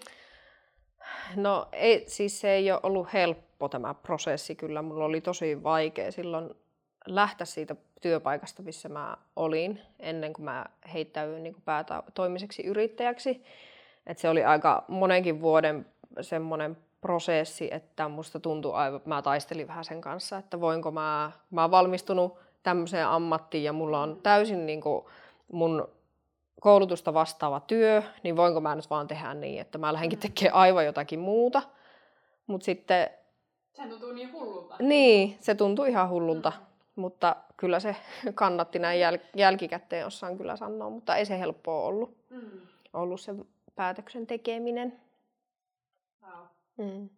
No 1.35 1.67
ei, 1.71 2.03
siis 2.07 2.41
se 2.41 2.51
ei 2.51 2.71
ole 2.71 2.79
ollut 2.83 3.13
helppo 3.13 3.69
tämä 3.69 3.93
prosessi 3.93 4.55
kyllä. 4.55 4.81
Mulla 4.81 5.05
oli 5.05 5.21
tosi 5.21 5.63
vaikea 5.63 6.11
silloin 6.11 6.49
lähteä 7.05 7.45
siitä 7.45 7.75
työpaikasta, 8.01 8.63
missä 8.63 8.89
mä 8.89 9.17
olin 9.35 9.81
ennen 9.99 10.33
kuin 10.33 10.45
mä 10.45 10.65
heittäydyin 10.93 11.43
niin 11.43 11.61
päätoimiseksi 11.65 12.63
yrittäjäksi. 12.63 13.43
Et 14.07 14.17
se 14.17 14.29
oli 14.29 14.43
aika 14.43 14.85
monenkin 14.87 15.41
vuoden 15.41 15.85
semmoinen 16.21 16.77
prosessi, 17.01 17.69
että 17.71 18.07
musta 18.07 18.39
tuntui 18.39 18.73
aivan, 18.73 19.01
mä 19.05 19.21
taistelin 19.21 19.67
vähän 19.67 19.85
sen 19.85 20.01
kanssa, 20.01 20.37
että 20.37 20.61
voinko 20.61 20.91
mä, 20.91 21.31
mä 21.51 21.61
oon 21.61 21.71
valmistunut 21.71 22.37
tämmöiseen 22.63 23.07
ammattiin 23.07 23.63
ja 23.63 23.73
mulla 23.73 24.01
on 24.01 24.19
täysin 24.23 24.65
niin 24.65 24.81
kuin 24.81 25.05
mun 25.51 25.87
koulutusta 26.61 27.13
vastaava 27.13 27.59
työ, 27.59 28.03
niin 28.23 28.35
voinko 28.35 28.61
mä 28.61 28.75
nyt 28.75 28.89
vaan 28.89 29.07
tehdä 29.07 29.33
niin, 29.33 29.61
että 29.61 29.77
mä 29.77 29.93
lähdenkin 29.93 30.19
mm. 30.19 30.21
tekemään 30.21 30.55
aivan 30.55 30.85
jotakin 30.85 31.19
muuta. 31.19 31.61
Mutta 32.47 32.65
sitten... 32.65 33.09
Se 33.73 33.87
tuntuu 33.87 34.11
niin 34.11 34.33
hullulta. 34.33 34.75
Niin, 34.79 35.37
se 35.39 35.55
tuntui 35.55 35.89
ihan 35.89 36.09
hullulta. 36.09 36.49
Mm. 36.49 37.01
Mutta 37.01 37.35
kyllä 37.57 37.79
se 37.79 37.95
kannatti 38.35 38.79
näin 38.79 39.01
jäl- 39.01 39.25
jälkikäteen 39.35 40.01
jossain 40.01 40.37
kyllä 40.37 40.55
sanoa, 40.55 40.89
mutta 40.89 41.15
ei 41.15 41.25
se 41.25 41.39
helppoa 41.39 41.85
ollut, 41.85 42.17
mm. 42.29 42.61
ollut 42.93 43.21
se 43.21 43.35
päätöksen 43.75 44.27
tekeminen. 44.27 45.01
Wow. 46.21 46.45
Mm. 46.77 47.09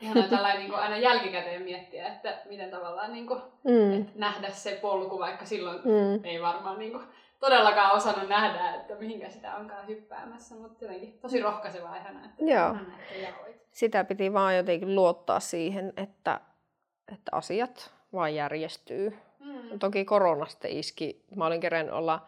Ihan 0.00 0.24
tällainen 0.30 0.62
niin 0.62 0.74
aina 0.74 0.98
jälkikäteen 0.98 1.62
miettiä, 1.62 2.06
että 2.06 2.38
miten 2.48 2.70
tavallaan 2.70 3.12
niin 3.12 3.26
kuin, 3.26 3.40
mm. 3.64 4.06
nähdä 4.14 4.50
se 4.50 4.78
polku, 4.82 5.18
vaikka 5.18 5.44
silloin 5.44 5.78
mm. 5.78 6.24
ei 6.24 6.42
varmaan 6.42 6.78
niin 6.78 6.92
kuin, 6.92 7.04
todellakaan 7.40 7.96
osannut 7.96 8.28
nähdä, 8.28 8.74
että 8.74 8.94
mihinkä 8.94 9.28
sitä 9.28 9.56
onkaan 9.56 9.86
hyppäämässä, 9.88 10.54
mutta 10.54 10.84
jotenkin 10.84 11.18
tosi 11.18 11.40
rohkaisevaa 11.40 11.96
ihana, 11.96 12.24
että, 12.24 12.44
Joo. 12.44 12.76
että 13.10 13.60
Sitä 13.70 14.04
piti 14.04 14.32
vaan 14.32 14.56
jotenkin 14.56 14.94
luottaa 14.94 15.40
siihen, 15.40 15.92
että, 15.96 16.40
että 17.12 17.30
asiat 17.32 17.94
vaan 18.12 18.34
järjestyy. 18.34 19.18
Mm. 19.38 19.78
Toki 19.78 20.04
korona 20.04 20.46
sitten 20.46 20.70
iski. 20.70 21.24
Mä 21.36 21.46
olin 21.46 21.60
kerran 21.60 21.90
olla 21.90 22.26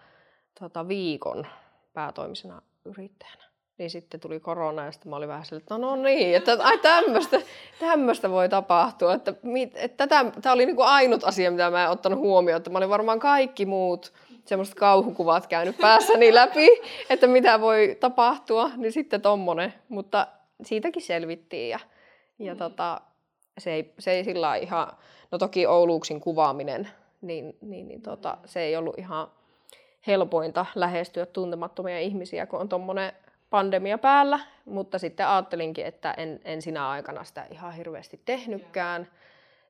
tota, 0.60 0.88
viikon 0.88 1.46
päätoimisena 1.92 2.62
yrittäjänä. 2.84 3.44
Niin 3.82 3.90
sitten 3.90 4.20
tuli 4.20 4.40
korona 4.40 4.84
ja 4.84 4.92
sitten 4.92 5.10
mä 5.10 5.16
olin 5.16 5.28
vähän 5.28 5.44
sille, 5.44 5.60
että 5.60 5.78
no, 5.78 5.96
no 5.96 6.02
niin, 6.02 6.36
että 6.36 6.56
ai 6.60 6.78
tämmöistä, 6.78 7.40
tämmöistä 7.80 8.30
voi 8.30 8.48
tapahtua. 8.48 9.14
Että, 9.14 9.34
että 9.74 10.06
tätä, 10.06 10.30
tämä 10.42 10.52
oli 10.52 10.66
niin 10.66 10.76
kuin 10.76 10.88
ainut 10.88 11.24
asia, 11.24 11.50
mitä 11.50 11.70
mä 11.70 11.84
en 11.84 11.90
ottanut 11.90 12.18
huomioon. 12.18 12.56
Että 12.56 12.70
mä 12.70 12.78
olin 12.78 12.88
varmaan 12.88 13.20
kaikki 13.20 13.66
muut 13.66 14.12
semmoiset 14.44 14.74
kauhukuvat 14.74 15.46
käynyt 15.46 15.78
päässäni 15.78 16.34
läpi, 16.34 16.68
että 17.10 17.26
mitä 17.26 17.60
voi 17.60 17.96
tapahtua, 18.00 18.70
niin 18.76 18.92
sitten 18.92 19.20
tommonen. 19.20 19.74
Mutta 19.88 20.26
siitäkin 20.64 21.02
selvittiin 21.02 21.70
ja, 21.70 21.78
ja 22.38 22.54
mm. 22.54 22.58
tota, 22.58 23.00
se 23.58 23.72
ei, 23.72 23.94
se 23.98 24.10
ei 24.10 24.24
sillä 24.24 24.56
ihan, 24.56 24.88
no 25.30 25.38
toki 25.38 25.66
Ouluuksin 25.66 26.20
kuvaaminen, 26.20 26.88
niin, 27.20 27.56
niin, 27.60 27.88
niin 27.88 28.02
tota, 28.02 28.38
se 28.44 28.60
ei 28.60 28.76
ollut 28.76 28.98
ihan 28.98 29.28
helpointa 30.06 30.66
lähestyä 30.74 31.26
tuntemattomia 31.26 32.00
ihmisiä, 32.00 32.46
kun 32.46 32.60
on 32.60 32.68
tuommoinen 32.68 33.12
pandemia 33.52 33.98
päällä, 33.98 34.40
mutta 34.64 34.98
sitten 34.98 35.28
ajattelinkin, 35.28 35.86
että 35.86 36.14
en, 36.16 36.40
en 36.44 36.62
sinä 36.62 36.88
aikana 36.88 37.24
sitä 37.24 37.46
ihan 37.50 37.72
hirveästi 37.72 38.20
tehnytkään. 38.24 39.08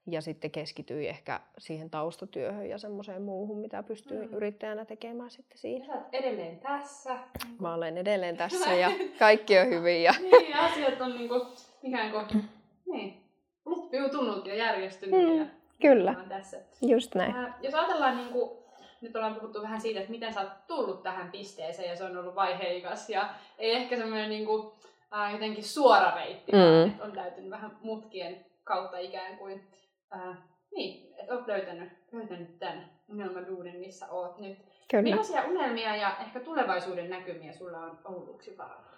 Ja 0.07 0.21
sitten 0.21 0.51
keskityin 0.51 1.09
ehkä 1.09 1.41
siihen 1.59 1.91
taustatyöhön 1.91 2.69
ja 2.69 2.79
semmoiseen 2.79 3.23
muuhun, 3.23 3.59
mitä 3.59 3.83
pystyy 3.83 4.27
mm. 4.27 4.35
yrittäjänä 4.35 4.85
tekemään 4.85 5.31
sitten 5.31 5.59
siinä. 5.59 5.87
Sä 5.87 6.03
edelleen 6.13 6.59
tässä. 6.59 7.19
Mä 7.61 7.75
olen 7.75 7.99
edelleen 7.99 8.37
tässä 8.37 8.75
ja 8.83 8.91
kaikki 9.19 9.59
on 9.59 9.67
hyvin. 9.67 10.03
Ja... 10.03 10.15
niin, 10.23 10.57
asiat 10.57 11.01
on 11.01 11.15
niinku 11.15 11.47
ikään 11.83 12.11
kuin 12.11 12.45
niin, 12.87 13.23
luppiutunut 13.65 14.47
ja 14.47 14.55
järjestynyt. 14.55 15.29
Mm. 15.29 15.39
Ja 15.39 15.47
Kyllä, 15.81 16.15
tässä. 16.29 16.57
just 16.83 17.15
näin. 17.15 17.37
Äh, 17.37 17.55
jos 17.61 17.75
ajatellaan, 17.75 18.17
niin 18.17 18.29
kuin, 18.29 18.62
nyt 19.03 19.17
ollaan 19.17 19.35
puhuttu 19.35 19.63
vähän 19.63 19.81
siitä, 19.81 20.01
että 20.01 20.11
miten 20.11 20.35
sä 20.35 20.41
oot 20.41 20.67
tullut 20.67 21.03
tähän 21.03 21.31
pisteeseen 21.31 21.91
ja 21.91 21.97
se 21.97 22.05
on 22.05 22.17
ollut 22.17 22.35
vaiheikas 22.35 23.11
ja 23.11 23.35
ei 23.59 23.75
ehkä 23.75 23.97
semmoinen 23.97 24.29
niin 24.29 24.47
kuin, 24.47 24.73
äh, 25.15 25.33
jotenkin 25.33 25.65
suora 25.65 26.15
reitti, 26.15 26.53
mm. 26.53 26.91
että 26.91 27.05
on 27.05 27.13
täytynyt 27.13 27.51
vähän 27.51 27.79
mutkien 27.83 28.47
kautta 28.65 28.99
ikään 28.99 29.39
kuin. 29.39 29.69
Äh, 30.15 30.39
niin, 30.75 31.15
että 31.17 31.35
oot 31.35 31.47
löytänyt, 31.47 31.93
löytänyt 32.13 32.59
tämän 32.59 32.91
unelmaduunin, 33.09 33.77
missä 33.77 34.07
oot 34.11 34.39
nyt. 34.39 34.59
Kyllä. 34.91 35.03
Millaisia 35.03 35.45
unelmia 35.45 35.97
ja 35.97 36.17
ehkä 36.17 36.41
tulevaisuuden 36.41 37.11
näkymiä 37.11 37.53
sulla 37.53 37.79
on 37.79 37.99
Ouluksi 38.05 38.59
varalla? 38.59 38.93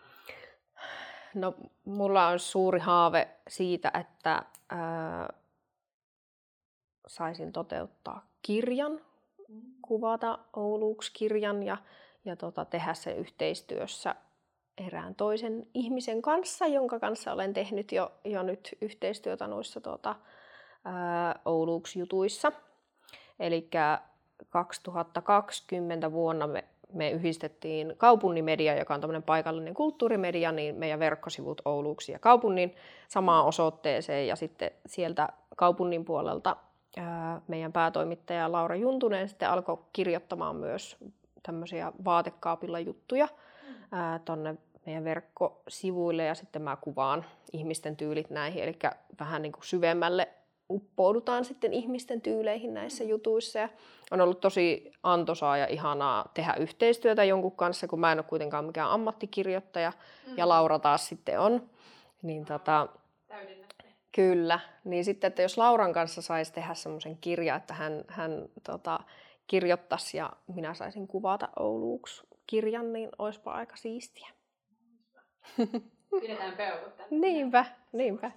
No, 1.34 1.54
mulla 1.84 2.28
on 2.28 2.38
suuri 2.38 2.78
haave 2.78 3.28
siitä, 3.48 3.90
että 4.00 4.42
ää, 4.70 5.32
saisin 7.06 7.52
toteuttaa 7.52 8.26
kirjan. 8.42 9.00
Kuvata 9.82 10.38
Ouluuksi 10.56 11.12
kirjan 11.12 11.62
ja, 11.62 11.76
ja 12.24 12.36
tota, 12.36 12.64
tehdä 12.64 12.94
sen 12.94 13.16
yhteistyössä 13.16 14.14
erään 14.86 15.14
toisen 15.14 15.66
ihmisen 15.74 16.22
kanssa, 16.22 16.66
jonka 16.66 16.98
kanssa 16.98 17.32
olen 17.32 17.54
tehnyt 17.54 17.92
jo, 17.92 18.12
jo 18.24 18.42
nyt 18.42 18.76
yhteistyötä 18.80 19.46
noissa 19.46 19.80
tota, 19.80 20.16
Ouluuksi 21.44 21.98
jutuissa. 21.98 22.52
Eli 23.40 23.68
2020 24.50 26.12
vuonna 26.12 26.46
me, 26.46 26.64
me 26.92 27.10
yhdistettiin 27.10 27.94
Kaupunnimedia, 27.96 28.78
joka 28.78 28.94
on 28.94 29.00
tämmöinen 29.00 29.22
paikallinen 29.22 29.74
kulttuurimedia, 29.74 30.52
niin 30.52 30.74
meidän 30.74 30.98
verkkosivut 30.98 31.62
Ouluuksi 31.64 32.12
ja 32.12 32.18
Kaupunnin 32.18 32.74
samaan 33.08 33.46
osoitteeseen 33.46 34.26
ja 34.26 34.36
sitten 34.36 34.70
sieltä 34.86 35.28
Kaupunnin 35.56 36.04
puolelta 36.04 36.56
meidän 37.48 37.72
päätoimittaja 37.72 38.52
Laura 38.52 38.76
Juntunen 38.76 39.28
sitten 39.28 39.50
alkoi 39.50 39.78
kirjoittamaan 39.92 40.56
myös 40.56 40.96
tämmöisiä 41.42 41.92
vaatekaapilla 42.04 42.80
juttuja 42.80 43.28
mm. 43.66 43.74
tuonne 44.24 44.54
meidän 44.86 45.04
verkkosivuille 45.04 46.24
ja 46.24 46.34
sitten 46.34 46.62
mä 46.62 46.76
kuvaan 46.76 47.24
ihmisten 47.52 47.96
tyylit 47.96 48.30
näihin, 48.30 48.62
eli 48.62 48.76
vähän 49.20 49.42
niin 49.42 49.52
kuin 49.52 49.64
syvemmälle 49.64 50.28
uppoudutaan 50.70 51.44
sitten 51.44 51.72
ihmisten 51.72 52.20
tyyleihin 52.20 52.74
näissä 52.74 53.04
jutuissa. 53.04 53.58
Ja 53.58 53.68
on 54.10 54.20
ollut 54.20 54.40
tosi 54.40 54.92
antoisaa 55.02 55.56
ja 55.56 55.66
ihanaa 55.66 56.30
tehdä 56.34 56.54
yhteistyötä 56.54 57.24
jonkun 57.24 57.56
kanssa, 57.56 57.88
kun 57.88 58.00
mä 58.00 58.12
en 58.12 58.18
ole 58.18 58.24
kuitenkaan 58.28 58.64
mikään 58.64 58.90
ammattikirjoittaja 58.90 59.92
mm. 60.26 60.38
ja 60.38 60.48
Laura 60.48 60.78
taas 60.78 61.08
sitten 61.08 61.40
on. 61.40 61.62
Niin 62.22 62.44
tota, 62.44 62.88
Kyllä. 64.14 64.60
Niin 64.84 65.04
sitten, 65.04 65.28
että 65.28 65.42
jos 65.42 65.58
Lauran 65.58 65.92
kanssa 65.92 66.22
saisi 66.22 66.52
tehdä 66.52 66.74
semmoisen 66.74 67.18
kirjan, 67.18 67.56
että 67.56 67.74
hän, 67.74 68.04
hän 68.08 68.48
tota, 68.66 69.00
kirjoittaisi 69.46 70.16
ja 70.16 70.32
minä 70.54 70.74
saisin 70.74 71.08
kuvata 71.08 71.48
Ouluuksi 71.58 72.22
kirjan, 72.46 72.92
niin 72.92 73.08
olisipa 73.18 73.52
aika 73.52 73.76
siistiä. 73.76 74.28
Pidetään 76.20 76.56
peukut 76.56 76.96
tänne. 76.96 77.18
Niinpä, 77.18 77.64
niinpä. 77.92 78.30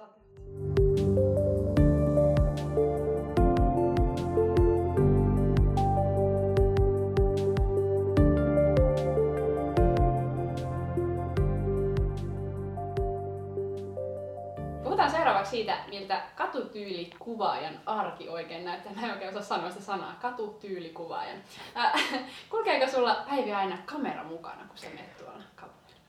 Siitä, 15.57 15.77
miltä 15.89 16.21
katutyylikuvaajan 16.35 17.79
arki 17.85 18.29
oikein 18.29 18.65
näyttää. 18.65 18.93
Mä 18.93 19.01
en 19.05 19.11
oikein 19.11 19.29
osaa 19.29 19.41
sanoa 19.41 19.69
sitä 19.69 19.83
sanaa. 19.83 20.15
Katutyylikuvaajan. 20.21 21.37
Äh, 21.77 21.93
kulkeeko 22.51 22.87
sulla 22.91 23.25
Päivi 23.29 23.53
aina 23.53 23.77
kamera 23.85 24.23
mukana, 24.23 24.65
kun 24.67 24.77
sä 24.77 24.87
menet 24.89 25.17
tuolla 25.17 25.43
kaupungilla? 25.55 26.01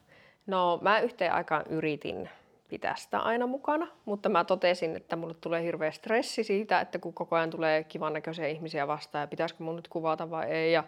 No 0.47 0.79
mä 0.83 0.99
yhteen 0.99 1.33
aikaan 1.33 1.67
yritin 1.69 2.29
pitää 2.69 2.97
sitä 2.97 3.19
aina 3.19 3.47
mukana, 3.47 3.87
mutta 4.05 4.29
mä 4.29 4.45
totesin, 4.45 4.97
että 4.97 5.17
mulle 5.17 5.35
tulee 5.35 5.63
hirveä 5.63 5.91
stressi 5.91 6.45
siitä, 6.45 6.81
että 6.81 6.99
kun 6.99 7.15
koko 7.15 7.37
ajan 7.37 7.51
tulee 7.51 7.85
kivan 7.85 8.13
näköisiä 8.13 8.47
ihmisiä 8.47 8.87
vastaan 8.89 9.23
ja 9.23 9.29
pitäisikö 9.29 9.65
mun 9.65 9.77
nyt 9.77 9.89
kuvata 9.89 10.31
vai 10.31 10.47
ei. 10.47 10.73
Ja 10.73 10.85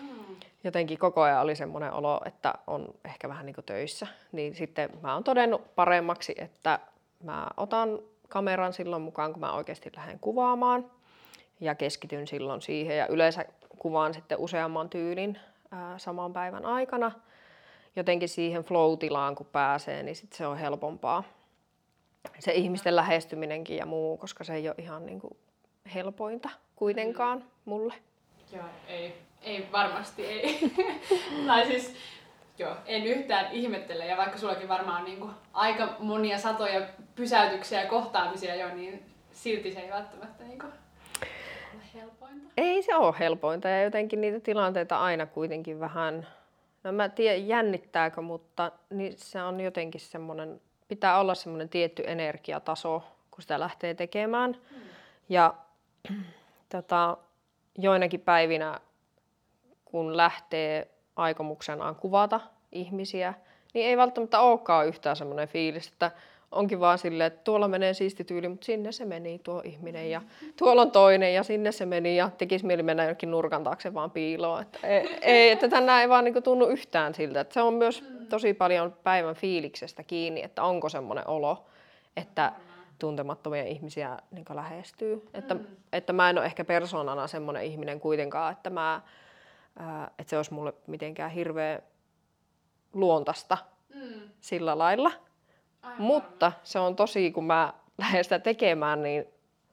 mm. 0.00 0.36
jotenkin 0.64 0.98
koko 0.98 1.22
ajan 1.22 1.42
oli 1.42 1.56
semmoinen 1.56 1.92
olo, 1.92 2.20
että 2.24 2.54
on 2.66 2.88
ehkä 3.04 3.28
vähän 3.28 3.46
niin 3.46 3.54
kuin 3.54 3.64
töissä. 3.64 4.06
Niin 4.32 4.54
sitten 4.54 4.90
mä 5.02 5.14
oon 5.14 5.24
todennut 5.24 5.74
paremmaksi, 5.74 6.34
että 6.38 6.78
mä 7.24 7.46
otan 7.56 7.98
kameran 8.28 8.72
silloin 8.72 9.02
mukaan, 9.02 9.32
kun 9.32 9.40
mä 9.40 9.52
oikeasti 9.52 9.90
lähden 9.96 10.18
kuvaamaan 10.18 10.90
ja 11.60 11.74
keskityn 11.74 12.26
silloin 12.26 12.62
siihen 12.62 12.98
ja 12.98 13.06
yleensä 13.06 13.44
kuvaan 13.78 14.14
sitten 14.14 14.38
useamman 14.38 14.90
tyylin 14.90 15.38
ää, 15.70 15.98
saman 15.98 16.32
päivän 16.32 16.64
aikana. 16.66 17.12
Jotenkin 17.96 18.28
siihen 18.28 18.64
flow-tilaan 18.64 19.34
kun 19.34 19.46
pääsee, 19.46 20.02
niin 20.02 20.16
sit 20.16 20.32
se 20.32 20.46
on 20.46 20.58
helpompaa. 20.58 21.24
Se 22.38 22.52
ihmisten 22.52 22.96
lähestyminenkin 22.96 23.76
ja 23.76 23.86
muu, 23.86 24.16
koska 24.16 24.44
se 24.44 24.54
ei 24.54 24.68
ole 24.68 24.74
ihan 24.78 25.06
niin 25.06 25.20
kuin 25.20 25.36
helpointa 25.94 26.48
kuitenkaan 26.76 27.44
mulle. 27.64 27.94
Joo, 28.52 28.64
ei, 28.88 29.14
ei 29.42 29.68
varmasti 29.72 30.26
ei. 30.26 30.72
tai 31.46 31.66
siis 31.66 31.94
Joo, 32.58 32.76
en 32.86 33.06
yhtään 33.06 33.52
ihmettele. 33.52 34.06
Ja 34.06 34.16
vaikka 34.16 34.38
sullakin 34.38 34.68
varmaan 34.68 34.98
on 34.98 35.04
niin 35.04 35.20
kuin 35.20 35.30
aika 35.52 35.96
monia 35.98 36.38
satoja 36.38 36.86
pysäytyksiä 37.14 37.82
ja 37.82 37.88
kohtaamisia 37.88 38.54
jo, 38.54 38.74
niin 38.74 39.06
silti 39.32 39.72
se 39.72 39.80
ei 39.80 39.90
välttämättä 39.90 40.44
niin 40.44 40.58
kuin 40.58 40.72
ole 41.74 41.82
helpointa. 41.94 42.50
Ei 42.56 42.82
se 42.82 42.94
ole 42.94 43.14
helpointa 43.18 43.68
ja 43.68 43.82
jotenkin 43.82 44.20
niitä 44.20 44.40
tilanteita 44.40 45.00
aina 45.00 45.26
kuitenkin 45.26 45.80
vähän, 45.80 46.26
no 46.84 46.92
mä 46.92 47.08
tiedän 47.08 47.48
jännittääkö, 47.48 48.20
mutta 48.20 48.72
niin 48.90 49.12
se 49.16 49.42
on 49.42 49.60
jotenkin 49.60 50.00
semmoinen, 50.00 50.60
pitää 50.88 51.20
olla 51.20 51.34
semmoinen 51.34 51.68
tietty 51.68 52.02
energiataso, 52.06 53.02
kun 53.30 53.42
sitä 53.42 53.60
lähtee 53.60 53.94
tekemään. 53.94 54.56
Hmm. 54.70 54.80
Ja 55.28 55.54
tota, 56.72 57.16
joinakin 57.78 58.20
päivinä, 58.20 58.80
kun 59.84 60.16
lähtee 60.16 60.88
aikomuksenaan 61.16 61.96
kuvata 61.96 62.40
ihmisiä, 62.74 63.34
niin 63.74 63.86
ei 63.86 63.96
välttämättä 63.96 64.40
olekaan 64.40 64.86
yhtään 64.86 65.16
semmoinen 65.16 65.48
fiilis, 65.48 65.88
että 65.88 66.10
onkin 66.52 66.80
vaan 66.80 66.98
silleen, 66.98 67.26
että 67.26 67.44
tuolla 67.44 67.68
menee 67.68 67.94
siisti 67.94 68.24
tyyli, 68.24 68.48
mutta 68.48 68.64
sinne 68.64 68.92
se 68.92 69.04
meni 69.04 69.38
tuo 69.38 69.62
ihminen 69.64 70.10
ja 70.10 70.22
tuolla 70.58 70.82
on 70.82 70.90
toinen 70.90 71.34
ja 71.34 71.42
sinne 71.42 71.72
se 71.72 71.86
meni 71.86 72.16
ja 72.16 72.30
tekisi 72.38 72.66
mieli 72.66 72.82
mennä 72.82 73.02
jonnekin 73.02 73.30
nurkan 73.30 73.64
taakse 73.64 73.94
vaan 73.94 74.10
piiloon. 74.10 74.62
Että 74.62 74.78
ei, 74.82 75.18
ei, 75.22 75.50
että 75.50 75.68
tänään 75.68 76.00
ei 76.00 76.08
vaan 76.08 76.24
niin 76.24 76.42
tunnu 76.42 76.66
yhtään 76.66 77.14
siltä. 77.14 77.40
Että 77.40 77.54
se 77.54 77.62
on 77.62 77.74
myös 77.74 78.04
tosi 78.28 78.54
paljon 78.54 78.96
päivän 79.02 79.34
fiiliksestä 79.34 80.02
kiinni, 80.02 80.42
että 80.42 80.62
onko 80.62 80.88
semmoinen 80.88 81.28
olo, 81.28 81.64
että 82.16 82.52
tuntemattomia 82.98 83.64
ihmisiä 83.64 84.18
niin 84.30 84.44
lähestyy. 84.54 85.28
Että, 85.34 85.56
että 85.92 86.12
mä 86.12 86.30
en 86.30 86.38
ole 86.38 86.46
ehkä 86.46 86.64
persoonana 86.64 87.26
semmoinen 87.26 87.64
ihminen 87.64 88.00
kuitenkaan, 88.00 88.52
että 88.52 88.70
mä 88.70 89.00
että 90.18 90.30
se 90.30 90.36
olisi 90.36 90.54
mulle 90.54 90.74
mitenkään 90.86 91.30
hirveä 91.30 91.80
luontaista 92.94 93.58
mm. 93.94 94.20
sillä 94.40 94.78
lailla. 94.78 95.12
Aivan. 95.82 96.02
Mutta 96.02 96.52
se 96.62 96.78
on 96.78 96.96
tosi, 96.96 97.32
kun 97.32 97.44
mä 97.44 97.72
lähden 97.98 98.24
sitä 98.24 98.38
tekemään, 98.38 99.02
niin 99.02 99.24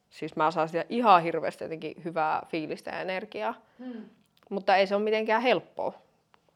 siis 0.10 0.36
mä 0.36 0.51
saan 0.51 0.69
sitä 0.69 0.86
ihan 0.89 1.23
hirveästi 1.23 1.63
jotenkin 1.63 2.03
hyvää 2.03 2.45
fiilistä 2.49 2.91
ja 2.91 2.99
energiaa. 2.99 3.53
Mm. 3.79 4.05
Mutta 4.49 4.75
ei 4.75 4.88
se 4.88 4.95
ole 4.95 5.03
mitenkään 5.03 5.41
helppoa 5.41 5.93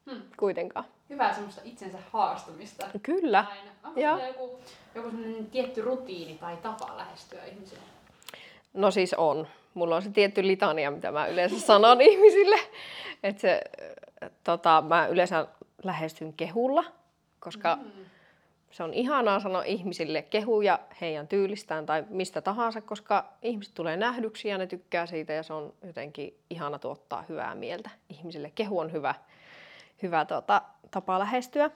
mm. 0.06 0.22
kuitenkaan. 0.36 0.84
Hyvää 1.10 1.34
semmoista 1.34 1.60
itsensä 1.64 1.98
haastamista. 2.12 2.86
Kyllä. 3.02 3.44
Aina. 3.50 3.70
Onko 3.84 4.00
ja. 4.00 4.26
joku, 4.26 4.60
joku 4.94 5.10
tietty 5.52 5.82
rutiini 5.82 6.38
tai 6.38 6.56
tapa 6.56 6.96
lähestyä 6.96 7.44
ihmisiä? 7.44 7.78
No 8.74 8.90
siis 8.90 9.14
on. 9.14 9.46
Mulla 9.74 9.96
on 9.96 10.02
se 10.02 10.10
tietty 10.10 10.46
litania, 10.46 10.90
mitä 10.90 11.12
mä 11.12 11.26
yleensä 11.26 11.60
sanon 11.60 12.00
ihmisille. 12.10 12.58
Että 13.22 13.40
se, 13.40 13.60
tota, 14.44 14.84
mä 14.88 15.06
yleensä 15.06 15.46
lähestyn 15.86 16.32
kehulla, 16.32 16.84
koska 17.40 17.76
mm. 17.76 18.04
se 18.70 18.82
on 18.82 18.94
ihanaa 18.94 19.40
sanoa 19.40 19.62
ihmisille 19.62 20.22
kehuja 20.22 20.78
heidän 21.00 21.28
tyylistään 21.28 21.86
tai 21.86 22.04
mistä 22.08 22.40
tahansa, 22.40 22.80
koska 22.80 23.32
ihmiset 23.42 23.74
tulee 23.74 23.96
nähdyksi 23.96 24.48
ja 24.48 24.58
ne 24.58 24.66
tykkää 24.66 25.06
siitä 25.06 25.32
ja 25.32 25.42
se 25.42 25.52
on 25.52 25.72
jotenkin 25.86 26.38
ihana 26.50 26.78
tuottaa 26.78 27.24
hyvää 27.28 27.54
mieltä 27.54 27.90
ihmisille. 28.08 28.52
Kehu 28.54 28.78
on 28.78 28.92
hyvä, 28.92 29.14
hyvä 30.02 30.24
tota, 30.24 30.62
tapa 30.90 31.18
lähestyä. 31.18 31.70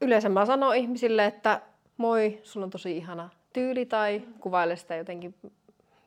yleensä 0.00 0.28
mä 0.28 0.46
sanon 0.46 0.76
ihmisille, 0.76 1.24
että 1.24 1.60
moi, 1.96 2.40
sulla 2.42 2.64
on 2.64 2.70
tosi 2.70 2.96
ihana 2.96 3.30
tyyli 3.52 3.86
tai 3.86 4.22
kuvaile 4.40 4.76
sitä 4.76 4.96
jotenkin, 4.96 5.34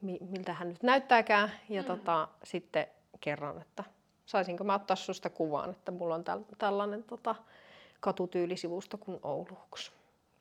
miltä 0.02 0.54
hän 0.54 0.70
nyt 0.70 0.84
näyttääkään. 0.84 1.52
Ja 1.70 1.82
mm. 1.82 1.88
tota, 1.88 2.28
sitten 2.44 2.88
kerran, 3.22 3.62
että 3.62 3.84
saisinko 4.32 4.64
mä 4.64 4.76
ottaa 4.76 4.96
susta 4.96 5.30
kuvaan, 5.30 5.70
että 5.70 5.92
mulla 5.92 6.16
on 6.16 6.24
täl- 6.24 6.56
tällainen 6.58 7.04
tota, 7.04 7.36
katutyylisivusto 8.00 8.98
kuin 8.98 9.20
Ouluks. 9.24 9.92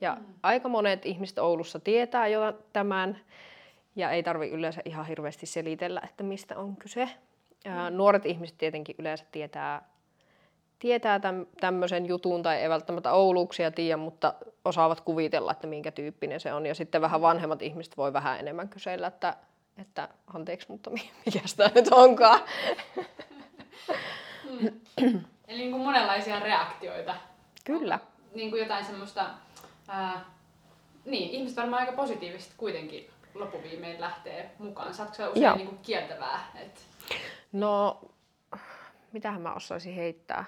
Ja 0.01 0.17
mm. 0.21 0.35
aika 0.43 0.69
monet 0.69 1.07
ihmiset 1.07 1.39
Oulussa 1.39 1.81
tietää 1.81 2.27
jo 2.27 2.41
tämän, 2.73 3.21
ja 3.97 4.11
ei 4.11 4.23
tarvi 4.23 4.49
yleensä 4.49 4.83
ihan 4.85 5.07
hirveästi 5.07 5.47
selitellä, 5.47 6.01
että 6.05 6.25
mistä 6.25 6.59
on 6.59 6.77
kyse. 6.77 7.09
Mm. 7.65 7.97
Nuoret 7.97 8.27
ihmiset 8.27 8.59
tietenkin 8.59 8.97
yleensä 8.99 9.25
tietää, 9.33 9.83
tietää 10.79 11.21
tämmöisen 11.61 12.07
jutun, 12.07 12.43
tai 12.43 12.57
ei 12.57 12.69
välttämättä 12.69 13.13
Ouluuksia 13.13 13.71
tiedä, 13.71 13.97
mutta 13.97 14.35
osaavat 14.65 15.01
kuvitella, 15.01 15.53
että 15.53 15.67
minkä 15.67 15.91
tyyppinen 15.91 16.41
se 16.41 16.53
on. 16.53 16.67
Ja 16.67 16.75
sitten 16.75 17.01
vähän 17.01 17.21
vanhemmat 17.21 17.63
ihmiset 17.63 17.97
voi 17.97 18.13
vähän 18.13 18.41
enemmän 18.41 18.69
kysellä, 18.69 19.07
että 19.07 19.37
että 19.79 20.09
anteeksi, 20.35 20.67
mutta 20.71 20.91
mikä 20.91 21.41
tämä 21.57 21.71
nyt 21.75 21.89
onkaan. 21.89 22.41
Mm. 24.51 25.25
Eli 25.49 25.59
niin 25.59 25.71
kuin 25.71 25.83
monenlaisia 25.83 26.41
reaktioita. 26.41 27.15
Kyllä. 27.65 27.99
Niin 28.35 28.51
kuin 28.51 28.63
jotain 28.63 28.85
semmoista, 28.85 29.31
ää, 29.89 30.25
niin, 31.05 31.31
ihmiset 31.31 31.57
varmaan 31.57 31.81
aika 31.81 31.93
positiivisesti 31.93 32.55
kuitenkin 32.57 33.11
loppuviimein 33.35 34.01
lähtee 34.01 34.51
mukaan. 34.59 34.95
Saatko 34.95 35.15
sä 35.15 35.29
usein 35.29 35.57
niin 35.57 35.69
kuin 35.69 35.79
kieltävää? 35.79 36.51
Et... 36.55 36.81
No, 37.53 38.01
mitähän 39.13 39.41
mä 39.41 39.55
osaisin 39.55 39.95
heittää? 39.95 40.45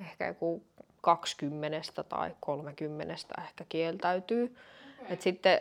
Ehkä 0.00 0.26
joku 0.26 0.62
20 1.00 2.02
tai 2.08 2.34
30 2.40 3.14
ehkä 3.44 3.64
kieltäytyy. 3.68 4.56
Okay. 4.98 5.12
Et 5.14 5.22
sitten, 5.22 5.60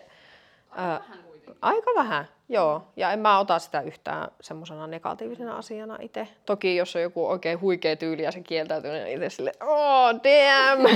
Aika 0.69 1.03
vähän 1.09 1.23
Aika 1.61 1.91
vähän, 1.95 2.27
joo. 2.49 2.83
Ja 2.95 3.11
en 3.11 3.19
mä 3.19 3.39
ota 3.39 3.59
sitä 3.59 3.81
yhtään 3.81 4.31
semmoisena 4.41 4.87
negatiivisena 4.87 5.57
asiana 5.57 5.97
itse. 6.01 6.27
Toki 6.45 6.75
jos 6.75 6.95
on 6.95 7.01
joku 7.01 7.27
oikein 7.27 7.61
huikea 7.61 7.95
tyyli 7.95 8.23
ja 8.23 8.31
se 8.31 8.41
kieltäytyy, 8.41 8.91
niin 8.91 9.07
itse 9.07 9.29
sille, 9.29 9.51
oh 9.63 10.09
damn! 10.13 10.89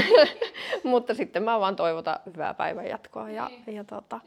Mutta 0.91 1.13
sitten 1.13 1.43
mä 1.43 1.59
vaan 1.59 1.75
toivotan 1.75 2.19
hyvää 2.25 2.53
päivän 2.53 2.87
jatkoa 2.87 3.29
ja, 3.29 3.49
niin. 3.65 3.75
ja 3.75 3.83
tota, 3.83 4.19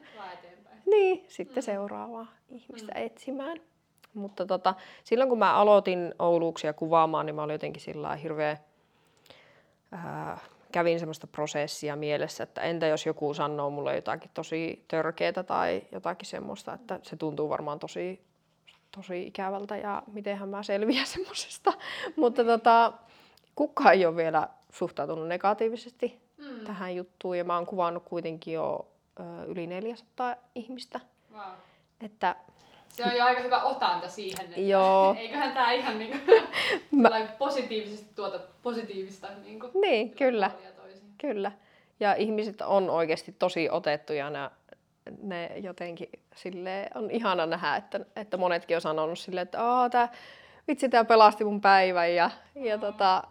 niin, 0.87 1.25
sitten 1.29 1.63
mm. 1.63 1.67
seuraavaa 1.67 2.27
ihmistä 2.51 2.93
mm. 2.95 3.07
etsimään. 3.07 3.57
Mutta 4.15 4.47
tota, 4.47 4.75
silloin 5.05 5.29
kun 5.29 5.39
mä 5.39 5.55
aloitin 5.55 6.15
Ouluuksia 6.19 6.73
kuvaamaan, 6.73 7.27
niin 7.27 7.35
mä 7.35 7.43
olin 7.43 7.55
jotenkin 7.55 7.83
sillä 7.83 8.17
hirveä 8.17 8.57
ää, 9.93 10.39
kävin 10.73 10.99
semmoista 10.99 11.27
prosessia 11.27 11.97
mielessä, 11.97 12.45
että 12.45 12.61
entä 12.61 12.87
jos 12.87 13.07
joku 13.07 13.35
sanoo 13.35 13.71
mulle 13.71 13.95
jotakin 13.95 14.31
tosi 14.35 14.85
törkeää 14.89 15.43
tai 15.47 15.83
jotakin 15.93 16.29
semmoista, 16.29 16.75
että 16.75 17.01
se 17.03 17.17
tuntuu 17.17 17.49
varmaan 17.49 17.79
tosi, 17.79 18.21
tosi 18.97 19.27
ikävältä 19.27 19.77
ja 19.77 20.03
mitenhän 20.13 20.49
mä 20.49 20.63
selviän 20.63 21.07
semmoisesta. 21.17 21.73
Mutta 22.17 22.45
tota, 22.45 22.93
kukaan 23.55 23.93
ei 23.95 24.07
ole 24.07 24.17
vielä 24.17 24.49
suhtautunut 24.73 25.29
negatiivisesti 25.29 26.21
mm. 26.39 26.65
tähän 26.65 26.97
juttuun 26.97 27.39
ja 27.39 27.45
mä 27.45 27.55
oon 27.55 27.67
kuvannut 27.67 28.03
kuitenkin 28.05 28.55
jo 28.55 28.89
ö, 29.21 29.45
yli 29.45 29.67
400 29.67 30.37
ihmistä. 30.55 31.01
Wow. 31.33 31.43
Että 32.01 32.37
Se 32.93 33.05
on 33.05 33.17
jo 33.17 33.25
aika 33.25 33.41
hyvä 33.43 33.63
otanta 33.63 34.09
siihen, 34.09 34.47
että 34.47 34.61
Joo. 34.61 35.15
eiköhän 35.19 35.53
tämä 35.53 35.73
ihan 35.73 35.99
niin 35.99 36.23
Mä- 36.91 37.11
positiivisesti 37.39 38.11
tuota 38.15 38.41
positiivista 38.63 39.29
niin 39.45 39.61
kuin, 39.61 39.73
niin, 39.81 40.11
kyllä. 40.11 40.51
Kyllä. 41.19 41.53
Ja 42.01 42.15
ihmiset 42.15 42.61
on 42.61 42.91
oikeasti 42.91 43.35
tosi 43.39 43.71
otettuja. 43.71 44.31
Ne, 44.31 44.51
ne 45.23 45.47
jotenkin 45.59 46.09
sille 46.35 46.89
on 46.95 47.11
ihana 47.11 47.47
nähdä, 47.47 47.77
että, 47.77 48.01
että 48.17 48.37
monetkin 48.37 48.77
on 48.77 48.81
sanonut 48.81 49.19
silleen, 49.19 49.43
että 49.43 49.65
Aa, 49.65 49.91
tää, 49.91 50.09
vitsi, 50.69 50.89
tämä 50.89 51.05
pelasti 51.05 51.45
mun 51.45 51.61
päivän 51.61 52.15
ja, 52.15 52.31
ja 52.55 52.79
tota, 52.79 53.23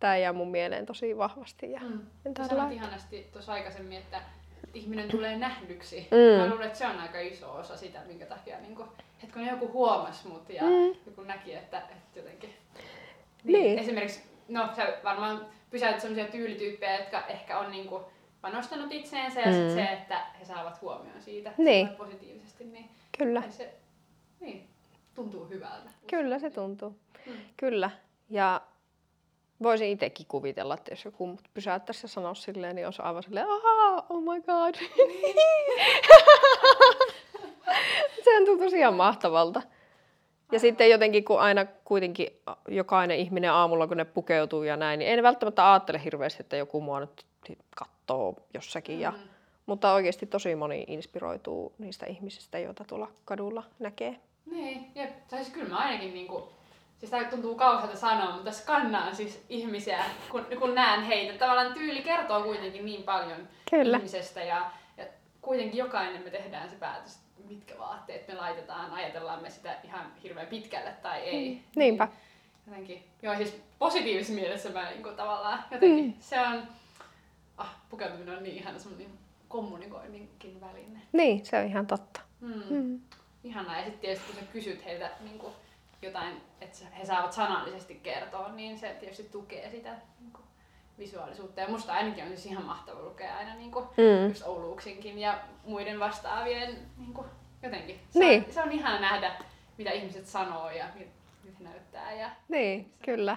tämä 0.00 0.16
jää 0.16 0.32
mun 0.32 0.50
mieleen 0.50 0.86
tosi 0.86 1.18
vahvasti. 1.18 1.72
Ja, 1.72 1.80
Mm. 1.80 2.00
sanoit 2.48 2.72
ihanasti 2.72 3.28
tuossa 3.32 3.52
aikaisemmin, 3.52 3.98
että 3.98 4.20
että 4.64 4.78
ihminen 4.78 5.08
tulee 5.08 5.36
nähdyksi. 5.38 6.08
Mm. 6.10 6.40
Mä 6.42 6.48
luulen, 6.50 6.66
että 6.66 6.78
se 6.78 6.86
on 6.86 6.98
aika 6.98 7.18
iso 7.20 7.52
osa 7.52 7.76
sitä, 7.76 7.98
minkä 8.06 8.26
takia 8.26 8.60
niin 8.60 8.76
kuin, 8.76 8.88
että 9.22 9.34
kun 9.34 9.46
joku 9.46 9.72
huomasi 9.72 10.28
mut 10.28 10.48
ja 10.48 10.62
Mm. 10.62 10.94
joku 11.06 11.22
näki, 11.22 11.54
että, 11.54 11.78
että 11.78 12.18
jotenkin... 12.18 12.54
Niin. 13.44 13.78
Esimerkiksi, 13.78 14.22
no 14.48 14.68
sä 14.76 14.94
varmaan 15.04 15.46
pysäytät 15.70 16.00
sellaisia 16.00 16.32
tyylityyppejä, 16.32 16.98
jotka 16.98 17.26
ehkä 17.26 17.58
on 17.58 17.70
niin 17.70 17.88
kuin 17.88 18.04
panostanut 18.40 18.92
itseensä 18.92 19.40
ja 19.40 19.46
Mm. 19.46 19.52
sit 19.52 19.70
se, 19.74 19.82
että 19.84 20.20
he 20.40 20.44
saavat 20.44 20.80
huomioon 20.80 21.22
siitä 21.22 21.52
Niin. 21.58 21.88
positiivisesti, 21.88 22.64
niin 22.64 22.88
Kyllä, 23.18 23.42
ei 23.46 23.52
se 23.52 23.74
niin, 24.40 24.68
tuntuu 25.14 25.48
hyvältä. 25.48 25.90
kyllä 26.10 26.38
se 26.38 26.50
tuntuu. 26.50 26.96
Mm. 27.26 27.32
Kyllä. 27.56 27.90
Ja 28.30 28.60
voisin 29.62 29.88
itsekin 29.88 30.26
kuvitella, 30.26 30.74
että 30.74 30.92
jos 30.92 31.04
joku 31.04 31.26
mut 31.26 31.40
pysäyttäisi 31.54 32.04
ja 32.04 32.08
sanoisi 32.08 32.42
silleen, 32.42 32.76
niin 32.76 32.86
olisi 32.86 33.02
aivan 33.02 33.22
silleen, 33.22 33.46
ahaa, 33.50 34.06
oh 34.08 34.22
my 34.22 34.40
god. 34.40 34.74
Sehän 38.30 38.44
tuntuisi 38.44 38.78
ihan 38.78 38.94
mahtavalta. 38.94 39.62
Ja 40.52 40.58
sitten 40.58 40.90
jotenkin, 40.90 41.24
kun 41.24 41.40
aina 41.40 41.64
kuitenkin 41.84 42.28
jokainen 42.68 43.18
ihminen 43.18 43.52
aamulla, 43.52 43.86
kun 43.86 43.96
ne 43.96 44.04
pukeutuu 44.04 44.62
ja 44.62 44.76
näin, 44.76 44.98
niin 44.98 45.10
en 45.10 45.22
välttämättä 45.22 45.72
ajattele 45.72 46.04
hirveästi, 46.04 46.42
että 46.42 46.56
joku 46.56 46.80
mua 46.80 47.00
nyt 47.00 47.26
katsoo 47.76 48.34
jossakin. 48.54 49.00
Ja, 49.00 49.10
Mm. 49.10 49.18
mutta 49.66 49.92
oikeasti 49.92 50.26
tosi 50.26 50.54
moni 50.54 50.84
inspiroituu 50.88 51.72
niistä 51.78 52.06
ihmisistä, 52.06 52.58
joita 52.58 52.84
tuolla 52.84 53.08
kadulla 53.24 53.62
näkee. 53.78 54.16
Niin, 54.50 54.90
jep. 54.94 55.10
Tai 55.28 55.38
siis 55.44 55.54
kyllä 55.54 55.68
mä 55.68 55.76
ainakin 55.78 56.14
niinku, 56.14 56.48
siis 56.98 57.10
tää 57.10 57.24
tuntuu 57.24 57.54
kauhealta 57.54 57.96
sanoa, 57.96 58.32
mutta 58.34 58.52
skannaan 58.52 59.16
siis 59.16 59.44
ihmisiä, 59.48 60.04
kun, 60.30 60.46
kun 60.58 60.74
näen 60.74 61.02
heitä. 61.02 61.38
Tavallaan 61.38 61.74
tyyli 61.74 62.02
kertoo 62.02 62.42
kuitenkin 62.42 62.84
niin 62.84 63.02
paljon 63.02 63.48
Kyllä. 63.70 63.96
ihmisestä 63.96 64.40
ja, 64.42 64.70
ja 64.96 65.04
kuitenkin 65.42 65.78
jokainen 65.78 66.22
me 66.24 66.30
tehdään 66.30 66.70
se 66.70 66.76
päätös, 66.76 67.18
mitkä 67.50 67.78
vaatteet 67.78 68.28
me 68.28 68.34
laitetaan, 68.34 68.90
ajatellaan 68.90 69.42
me 69.42 69.50
sitä 69.50 69.76
ihan 69.84 70.12
hirveän 70.22 70.46
pitkälle 70.46 70.92
tai 71.02 71.18
ei. 71.20 71.62
Niinpä. 71.76 72.04
Niin, 72.06 72.16
jotenkin, 72.66 73.04
joo 73.22 73.36
siis 73.36 73.60
positiivisessa 73.78 74.34
mielessä 74.34 74.68
mä 74.70 74.90
niinku 74.90 75.08
tavallaan 75.08 75.64
jotenkin, 75.70 76.04
Mm. 76.04 76.14
se 76.20 76.40
on, 76.40 76.62
ah, 77.58 77.74
pukeutuminen 77.90 78.36
on 78.36 78.42
niin 78.42 78.56
ihana 78.56 78.78
semmoinen 78.78 79.10
kommunikoinninkin 79.48 80.60
väline. 80.60 81.00
Niin, 81.12 81.46
se 81.46 81.58
on 81.58 81.66
ihan 81.66 81.86
totta. 81.86 82.20
Mm. 82.40 82.62
Mm. 82.70 83.00
Ihanaa. 83.44 83.76
Ja 83.76 83.84
sitten 83.84 84.00
tietysti 84.00 84.26
kun 84.32 84.34
sä 84.40 84.52
kysyt 84.52 84.84
heiltä 84.84 85.10
niin 85.20 85.38
kuin 85.38 85.52
jotain, 86.02 86.40
että 86.60 86.78
he 86.98 87.06
saavat 87.06 87.32
sanallisesti 87.32 87.94
kertoa, 88.02 88.48
niin 88.48 88.78
se 88.78 88.96
tietysti 89.00 89.22
tukee 89.32 89.70
sitä 89.70 89.90
niin 90.20 90.32
kuin 90.32 90.44
visuaalisuutta. 90.98 91.60
Ja 91.60 91.68
musta 91.68 91.92
ainakin 91.92 92.24
on 92.24 92.28
siis 92.30 92.46
ihan 92.46 92.64
mahtava 92.64 93.02
lukea 93.02 93.36
aina 93.36 93.54
niin 93.54 93.70
kuin 93.70 93.84
Mm. 93.84 94.28
just 94.28 94.46
Ouluuksinkin 94.46 95.18
ja 95.18 95.38
muiden 95.64 96.00
vastaavien 96.00 96.78
niin 96.98 97.14
kuin 97.14 97.26
jotenkin. 97.62 98.00
Se, 98.10 98.18
Niin. 98.18 98.44
on, 98.48 98.52
se 98.52 98.62
on 98.62 98.72
ihana 98.72 99.00
nähdä, 99.00 99.32
mitä 99.78 99.90
ihmiset 99.90 100.26
sanoo 100.26 100.70
ja 100.70 100.84
miltä 101.44 101.58
näyttää. 101.60 102.12
Ja... 102.14 102.30
Niin, 102.48 102.92
kyllä. 103.04 103.36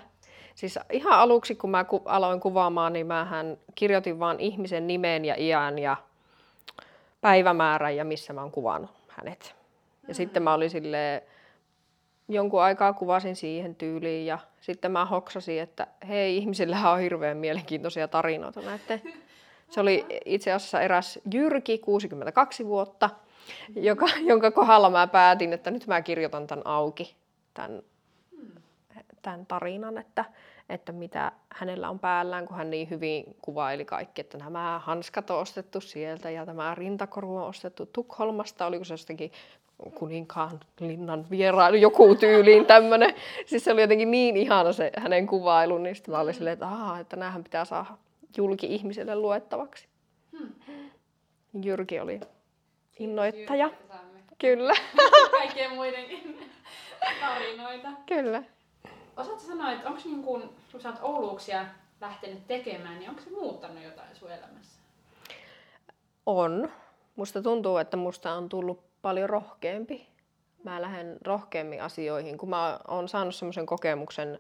Siis 0.56 0.80
ihan 0.92 1.20
aluksi, 1.20 1.56
kun 1.56 1.70
mä 1.70 1.84
ku- 1.84 2.02
aloin 2.06 2.40
kuvaamaan, 2.40 2.94
niin 2.94 3.08
mähän 3.08 3.58
kirjoitin 3.76 4.20
vaan 4.20 4.40
ihmisen 4.40 4.88
nimen 4.88 5.26
ja 5.26 5.36
iän 5.38 5.80
ja 5.80 5.98
päivämäärän 7.22 7.96
ja 7.96 8.06
missä 8.06 8.34
mä 8.34 8.42
oon 8.42 8.52
kuvannut 8.52 8.92
hänet. 9.08 9.56
Ja 10.08 10.14
sitten 10.14 10.44
mä 10.44 10.54
olin 10.54 10.70
silleen, 10.70 11.22
jonkun 12.28 12.62
aikaa 12.62 12.94
kuvasin 12.94 13.36
siihen 13.36 13.76
tyyliin 13.76 14.26
ja 14.26 14.40
sitten 14.62 14.92
mä 14.92 15.06
hoksasin, 15.06 15.62
että 15.62 15.88
hei, 16.08 16.38
ihmisillä 16.38 16.92
on 16.92 17.00
hirveän 17.00 17.38
mielenkiintoisia 17.38 18.08
tarinoita 18.08 18.62
näette. 18.62 19.02
Se 19.70 19.80
oli 19.82 20.06
itse 20.26 20.52
asiassa 20.52 20.82
eräs 20.82 21.20
Jyrki, 21.34 21.78
62 21.78 22.66
vuotta, 22.66 23.10
joka, 23.76 24.06
jonka 24.22 24.52
kohdalla 24.52 24.90
mä 24.90 25.08
päätin, 25.08 25.54
että 25.54 25.72
nyt 25.72 25.88
mä 25.88 26.02
kirjoitan 26.02 26.48
tämän 26.48 26.68
auki, 26.68 27.16
tämän 27.54 27.82
tämän 29.24 29.46
tarinan, 29.46 29.98
että, 29.98 30.26
että 30.70 30.92
mitä 30.92 31.32
hänellä 31.50 31.90
on 31.90 32.00
päällään, 32.00 32.48
kun 32.48 32.58
hän 32.58 32.70
niin 32.70 32.90
hyvin 32.90 33.36
kuvaili 33.42 33.86
kaikki, 33.86 34.22
että 34.22 34.38
nämä 34.38 34.82
hanskat 34.84 35.30
on 35.30 35.40
ostettu 35.40 35.82
sieltä 35.82 36.30
ja 36.30 36.46
tämä 36.46 36.76
rintakoru 36.76 37.36
on 37.36 37.44
ostettu 37.44 37.86
Tukholmasta, 37.86 38.66
oliko 38.66 38.84
se 38.84 38.94
jostakin 38.94 39.32
kuninkaan 39.96 40.60
linnan 40.80 41.26
vierailu, 41.30 41.76
joku 41.76 42.16
tyyliin 42.16 42.66
tämmöinen. 42.66 43.16
Siis 43.46 43.64
se 43.64 43.72
oli 43.72 43.82
jotenkin 43.82 44.12
niin 44.12 44.38
ihana 44.38 44.74
se 44.74 44.92
hänen 44.98 45.28
kuvailu, 45.28 45.78
niin 45.78 45.96
sitten 45.96 46.12
mä 46.12 46.20
olin 46.20 46.34
silleen, 46.34 46.54
että, 46.54 46.68
Aha, 46.68 47.00
että 47.00 47.16
näähän 47.16 47.44
pitää 47.44 47.66
saada 47.66 47.98
julki 48.38 48.68
ihmiselle 48.68 49.16
luettavaksi. 49.16 49.88
Jyrki 51.64 52.00
oli 52.00 52.20
innoittaja. 53.00 53.70
Kyllä, 54.40 54.74
Kaikkien 55.32 55.72
muidenkin 55.72 56.50
tarinoita. 57.20 57.88
kyllä. 58.06 58.44
Osaatko 59.18 59.40
sanoa, 59.40 59.72
että 59.72 59.88
onko 59.90 60.02
niin 60.06 60.24
kun, 60.24 60.54
kun 60.72 60.82
sä 60.82 60.90
oot 60.90 61.00
Ouluuksia 61.02 61.66
lähtenyt 62.02 62.48
tekemään, 62.48 63.00
niin 63.00 63.10
onko 63.10 63.22
se 63.22 63.30
muuttanut 63.30 63.84
jotain 63.84 64.16
sun 64.16 64.32
elämässä? 64.32 64.80
On. 66.26 66.72
Musta 67.16 67.42
tuntuu, 67.42 67.78
että 67.78 67.98
musta 67.98 68.34
on 68.34 68.50
tullut 68.50 68.84
paljon 69.02 69.30
rohkeampi. 69.30 70.08
Mä 70.64 70.82
lähden 70.82 71.18
rohkeammin 71.26 71.82
asioihin, 71.82 72.38
kun 72.38 72.50
mä 72.50 72.80
oon 72.88 73.10
saanut 73.10 73.36
semmoisen 73.36 73.66
kokemuksen 73.66 74.40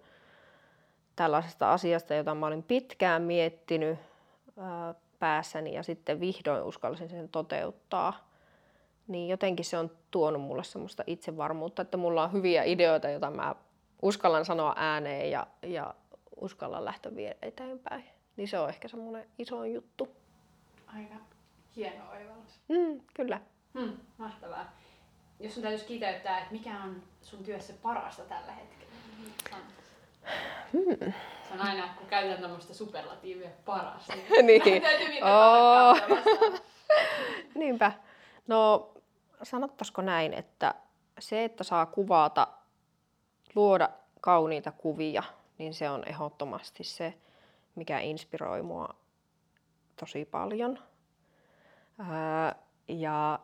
tällaisesta 1.15 1.73
asiasta, 1.73 2.13
jota 2.13 2.35
mä 2.35 2.45
olin 2.45 2.63
pitkään 2.63 3.21
miettinyt 3.21 3.99
ää, 4.57 4.95
päässäni 5.19 5.73
ja 5.73 5.83
sitten 5.83 6.19
vihdoin 6.19 6.63
uskalsin 6.63 7.09
sen 7.09 7.29
toteuttaa. 7.29 8.32
Niin 9.07 9.29
jotenkin 9.29 9.65
se 9.65 9.77
on 9.77 9.91
tuonut 10.11 10.41
mulle 10.41 10.63
semmoista 10.63 11.03
itsevarmuutta, 11.07 11.81
että 11.81 11.97
mulla 11.97 12.23
on 12.23 12.31
hyviä 12.33 12.63
ideoita, 12.63 13.09
joita 13.09 13.29
mä 13.31 13.55
uskallan 14.01 14.45
sanoa 14.45 14.73
ääneen 14.77 15.31
ja, 15.31 15.47
ja 15.63 15.93
uskallan 16.41 16.85
lähteä 16.85 17.15
viedä 17.15 17.35
eteenpäin. 17.41 18.03
Niin 18.37 18.47
se 18.47 18.59
on 18.59 18.69
ehkä 18.69 18.87
semmoinen 18.87 19.27
iso 19.39 19.65
juttu. 19.65 20.07
Aika 20.87 21.15
hieno 21.75 22.03
oivallus. 22.11 22.59
Mm, 22.67 23.01
kyllä. 23.13 23.39
Hmm, 23.79 23.93
mahtavaa. 24.17 24.71
Jos 25.39 25.53
sun 25.53 25.63
täytyisi 25.63 25.85
kiteyttää, 25.85 26.37
että 26.39 26.51
mikä 26.51 26.79
on 26.83 27.03
sun 27.21 27.43
työssä 27.43 27.73
parasta 27.81 28.23
tällä 28.23 28.51
hetkellä? 28.51 28.93
Hmm. 30.73 31.13
Se 31.47 31.53
on 31.53 31.61
aina, 31.61 31.87
kun 31.97 32.07
käytetään 32.07 32.41
tämmöistä 32.41 32.73
superlatiivia 32.73 33.49
paras, 33.65 34.07
niin, 34.43 34.45
Niin. 34.65 34.81
täytyy 34.81 35.07
vastaan. 35.21 36.21
Niinpä. 37.55 37.91
No, 38.47 38.91
sanottaisiko 39.45 40.01
näin, 40.01 40.33
että 40.33 40.75
se, 41.19 41.43
että 41.43 41.63
saa 41.63 41.85
kuvata, 41.85 42.47
luoda 43.55 43.89
kauniita 44.21 44.71
kuvia, 44.71 45.23
niin 45.57 45.73
se 45.73 45.89
on 45.89 46.03
ehdottomasti 46.05 46.83
se, 46.83 47.13
mikä 47.75 47.99
inspiroi 47.99 48.61
mua 48.61 48.89
tosi 49.95 50.25
paljon. 50.25 50.79
Ää, 51.99 52.55
ja 52.87 53.39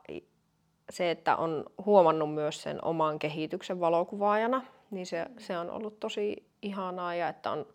se, 0.89 1.11
että 1.11 1.35
on 1.35 1.65
huomannut 1.85 2.33
myös 2.33 2.61
sen 2.61 2.85
oman 2.85 3.19
kehityksen 3.19 3.79
valokuvaajana, 3.79 4.65
niin 4.91 5.05
se, 5.05 5.25
se 5.37 5.57
on 5.57 5.71
ollut 5.71 5.99
tosi 5.99 6.49
ihanaa 6.61 7.15
ja 7.15 7.27
että, 7.27 7.51
on, 7.51 7.65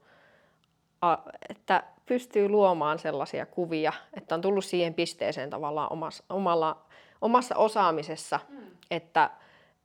a, 1.03 1.17
että 1.49 1.83
pystyy 2.07 2.49
luomaan 2.49 2.99
sellaisia 2.99 3.47
kuvia, 3.47 3.93
että 4.15 4.35
on 4.35 4.41
tullut 4.41 4.65
siihen 4.65 4.95
pisteeseen 4.95 5.51
tavallaan 5.51 5.93
omassa, 5.93 6.25
omalla, 6.29 6.85
omassa 7.25 7.57
osaamisessa, 7.57 8.41
Mm. 8.49 8.59
että, 8.91 9.31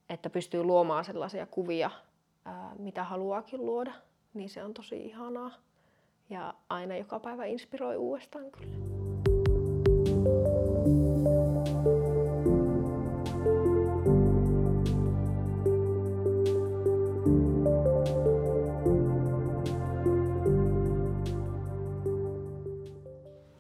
että 0.10 0.30
pystyy 0.30 0.64
luomaan 0.64 1.06
sellaisia 1.06 1.46
kuvia, 1.46 1.92
ää, 2.46 2.72
mitä 2.80 3.04
haluaakin 3.04 3.66
luoda, 3.66 3.94
niin 4.34 4.50
se 4.50 4.64
on 4.64 4.74
tosi 4.74 5.06
ihanaa. 5.06 5.52
Ja 6.30 6.54
aina 6.70 6.98
joka 6.98 7.20
päivä 7.20 7.46
inspiroi 7.46 7.96
uudestaan 7.96 8.52
kyllä. 8.52 8.76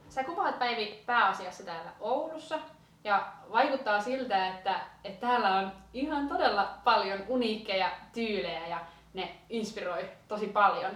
Sä 0.09 0.23
kuvaat 0.23 0.59
Päivi 0.59 1.03
pääasiassa 1.05 1.63
täällä 1.63 1.91
Oulussa 1.99 2.59
ja 3.03 3.27
vaikuttaa 3.51 4.01
siltä, 4.01 4.47
että, 4.47 4.79
että 5.03 5.27
täällä 5.27 5.55
on 5.55 5.71
ihan 5.93 6.27
todella 6.27 6.73
paljon 6.83 7.19
uniikkeja 7.27 7.91
tyylejä 8.13 8.67
ja 8.67 8.79
ne 9.13 9.35
inspiroi 9.49 10.09
tosi 10.27 10.47
paljon. 10.47 10.91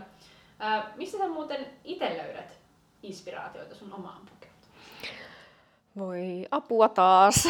Ää, 0.60 0.92
mistä 0.96 1.18
sä 1.18 1.28
muuten 1.28 1.68
itse 1.84 2.18
löydät 2.18 2.58
inspiraatioita 3.04 3.76
sun 3.76 3.94
omaan 3.94 4.22
pukeutumiseen? 4.26 5.18
Voi 6.00 6.46
apua 6.52 6.89
taas. 6.89 7.48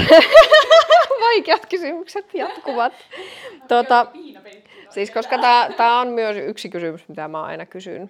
Vaikeat 1.22 1.66
kysymykset 1.66 2.34
jatkuvat. 2.34 2.94
tuota, 3.68 4.06
siis 4.89 5.12
koska 5.12 5.38
tämä 5.78 6.00
on 6.00 6.08
myös 6.08 6.38
yksi 6.38 6.70
kysymys, 6.70 7.08
mitä 7.08 7.28
mä 7.28 7.44
aina 7.44 7.66
kysyn 7.66 8.10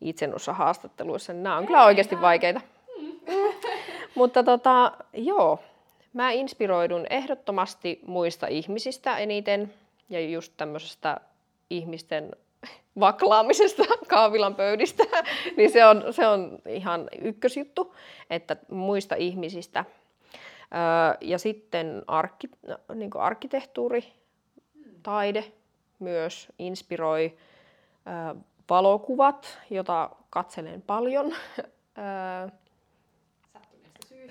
itse 0.00 0.26
noissa 0.26 0.52
haastatteluissa, 0.52 1.32
niin 1.32 1.42
nämä 1.42 1.56
on 1.56 1.66
kyllä 1.66 1.84
oikeasti 1.84 2.20
vaikeita. 2.20 2.60
Mutta 4.14 4.42
tota, 4.42 4.92
joo, 5.12 5.58
mä 6.12 6.30
inspiroidun 6.30 7.06
ehdottomasti 7.10 8.00
muista 8.06 8.46
ihmisistä 8.46 9.18
eniten 9.18 9.74
ja 10.08 10.20
just 10.20 10.52
tämmöisestä 10.56 11.20
ihmisten 11.70 12.30
vaklaamisesta 13.00 13.82
kaavilan 14.08 14.54
pöydistä, 14.54 15.04
niin 15.56 15.70
se 15.70 15.84
on, 15.84 16.04
se 16.10 16.26
on 16.26 16.58
ihan 16.68 17.08
ykkösjuttu, 17.20 17.94
että 18.30 18.56
muista 18.70 19.14
ihmisistä. 19.14 19.84
Ja 21.20 21.38
sitten 21.38 22.02
arkki, 22.06 22.50
niin 22.94 23.10
arkkitehtuuri, 23.18 24.12
taide 25.02 25.44
myös 25.98 26.48
inspiroi 26.58 27.36
valokuvat, 28.70 29.58
jota 29.70 30.10
katselen 30.30 30.82
paljon 30.82 31.34
syystä. 31.56 32.61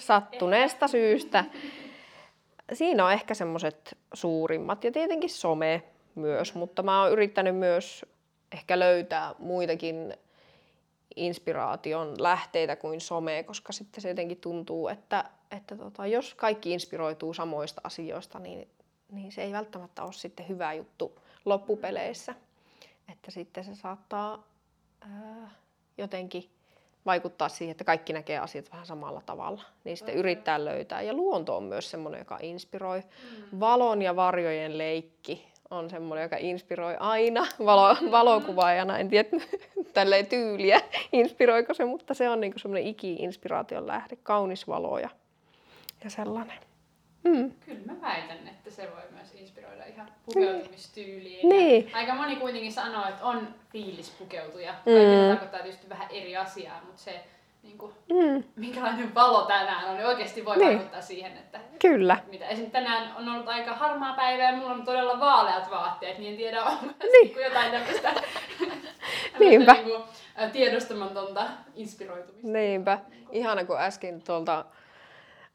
Sattuneesta 0.02 0.88
syystä. 0.88 1.46
Siinä 2.74 3.06
on 3.06 3.12
ehkä 3.12 3.34
semmoiset 3.34 3.98
suurimmat 4.14 4.84
ja 4.84 4.92
tietenkin 4.92 5.30
some 5.30 5.84
myös, 6.16 6.56
mutta 6.56 6.84
mä 6.84 7.02
oon 7.02 7.12
yrittänyt 7.12 7.56
myös 7.56 8.06
ehkä 8.52 8.80
löytää 8.80 9.36
muitakin 9.40 10.14
inspiraation 11.16 12.24
lähteitä 12.24 12.76
kuin 12.76 13.02
some, 13.02 13.44
koska 13.44 13.74
sitten 13.74 14.02
se 14.02 14.10
jotenkin 14.10 14.38
tuntuu, 14.38 14.88
että, 14.88 15.26
että 15.52 15.76
tota, 15.76 16.08
jos 16.08 16.34
kaikki 16.36 16.74
inspiroituu 16.74 17.34
samoista 17.34 17.82
asioista, 17.84 18.40
niin, 18.40 18.68
niin 19.12 19.32
se 19.32 19.44
ei 19.44 19.52
välttämättä 19.52 20.04
ole 20.04 20.14
sitten 20.14 20.48
hyvä 20.48 20.74
juttu 20.74 21.20
loppupeleissä. 21.46 22.36
Että 23.12 23.32
sitten 23.32 23.64
se 23.64 23.76
saattaa 23.76 24.44
ää, 25.02 25.52
jotenkin 25.98 26.50
vaikuttaa 27.06 27.50
siihen, 27.50 27.72
että 27.72 27.84
kaikki 27.84 28.14
näkee 28.14 28.40
asiat 28.40 28.72
vähän 28.72 28.86
samalla 28.86 29.22
tavalla. 29.26 29.62
Niin 29.84 29.98
sitten 29.98 30.14
okay. 30.14 30.20
yrittää 30.20 30.66
löytää. 30.66 31.02
Ja 31.02 31.14
luonto 31.14 31.58
on 31.58 31.64
myös 31.64 31.92
semmoinen, 31.92 32.20
joka 32.20 32.40
inspiroi. 32.42 33.00
Mm. 33.00 33.60
Valon 33.60 34.02
ja 34.02 34.16
varjojen 34.16 34.78
leikki 34.78 35.52
on 35.70 35.90
semmoinen, 35.90 36.24
joka 36.24 36.38
inspiroi 36.40 36.96
aina 37.00 37.48
valo, 37.66 37.98
valokuvaajana. 38.12 38.98
En 38.98 39.10
tiedä 39.10 39.30
tälleen 39.94 40.28
tyyliä, 40.28 40.82
inspiroiko 41.12 41.74
se, 41.74 41.86
mutta 41.86 42.14
se 42.14 42.30
on 42.30 42.42
niinku 42.42 42.60
semmoinen 42.60 42.88
iki-inspiraation 42.88 43.88
lähde, 43.88 44.16
kaunis 44.16 44.68
valo 44.68 45.00
ja, 45.00 45.10
ja 46.04 46.10
sellainen. 46.10 46.60
Mm. 47.24 47.52
Kyllä 47.52 47.94
mä 47.94 48.02
väitän, 48.02 48.48
että 48.48 48.72
se 48.72 48.92
voi 48.92 49.04
myös 49.12 49.34
inspiroida 49.82 49.86
ihan 49.86 50.08
pukeutumistyyliin. 50.26 51.50
Niin. 51.50 51.90
Ja 51.92 51.98
aika 51.98 52.16
moni 52.16 52.36
kuitenkin 52.36 52.72
sanoo, 52.72 53.08
että 53.08 53.26
on 53.26 53.48
fiilispukeutuja. 53.72 54.74
Kaikille 54.74 55.24
mm. 55.24 55.30
tarkoittaa 55.30 55.60
tietysti 55.60 55.90
vähän 55.90 56.08
eri 56.12 56.38
asiaa, 56.38 56.82
mutta 56.86 57.02
se 57.02 57.24
niin 57.64 57.78
kuin, 57.78 57.94
mm. 58.10 58.44
minkälainen 58.56 59.16
valo 59.16 59.42
tänään 59.42 59.90
on, 59.90 59.98
niin 59.98 60.08
oikeasti 60.08 60.46
voi 60.46 60.58
niin. 60.58 60.68
vaikuttaa 60.68 61.02
siihen, 61.02 61.32
että 61.32 61.60
Kyllä. 61.82 62.18
mitä. 62.28 62.46
Esimerkiksi 62.46 62.72
tänään 62.72 63.16
on 63.16 63.30
ollut 63.30 63.48
aika 63.48 63.74
harmaa 63.74 64.14
päivä 64.14 64.44
ja 64.44 64.56
mulla 64.56 64.72
on 64.72 64.86
todella 64.86 65.20
vaaleat 65.20 65.72
vaatteet, 65.72 66.18
niin 66.18 66.32
en 66.32 66.38
tiedä, 66.38 66.64
onko 66.64 66.86
niin. 67.12 67.36
jotain 67.44 67.72
tämmöistä 67.72 68.14
Niinpä. 69.40 69.74
Niin 69.74 69.86
kuin, 69.86 70.04
tiedostamatonta 70.52 71.44
inspiroitumista. 71.76 72.48
Niinpä. 72.48 73.00
Ihana 73.32 73.66
kun 73.66 73.80
äsken 73.80 74.22
tuolta 74.22 74.66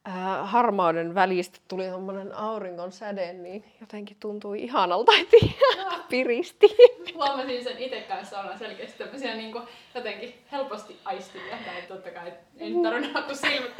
äh, 0.09 0.51
harmauden 0.51 1.15
välistä 1.15 1.59
tuli 1.69 1.85
semmoinen 1.85 2.35
auringon 2.35 2.93
säde, 2.93 3.33
niin 3.33 3.65
jotenkin 3.81 4.17
tuntui 4.21 4.63
ihanalta 4.63 5.13
heti. 5.13 5.57
Piristi. 6.11 6.77
Huomasin 7.15 7.65
sen 7.65 7.79
itse 7.79 8.01
kanssa 8.01 8.41
olla 8.41 8.57
selkeästi 8.59 8.99
tämmöisiä 8.99 9.35
niin 9.35 9.53
kuin, 9.53 9.65
jotenkin 9.95 10.35
helposti 10.53 10.97
aistivia. 11.05 11.57
Tai 11.65 11.83
totta 11.89 12.11
kai 12.11 12.33
ei 12.59 12.71
nyt 12.71 12.83
tarvinnut 12.83 13.25
kuin 13.25 13.37
silmät 13.37 13.71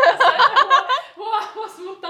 huomas, 1.17 1.79
mutta, 1.79 2.09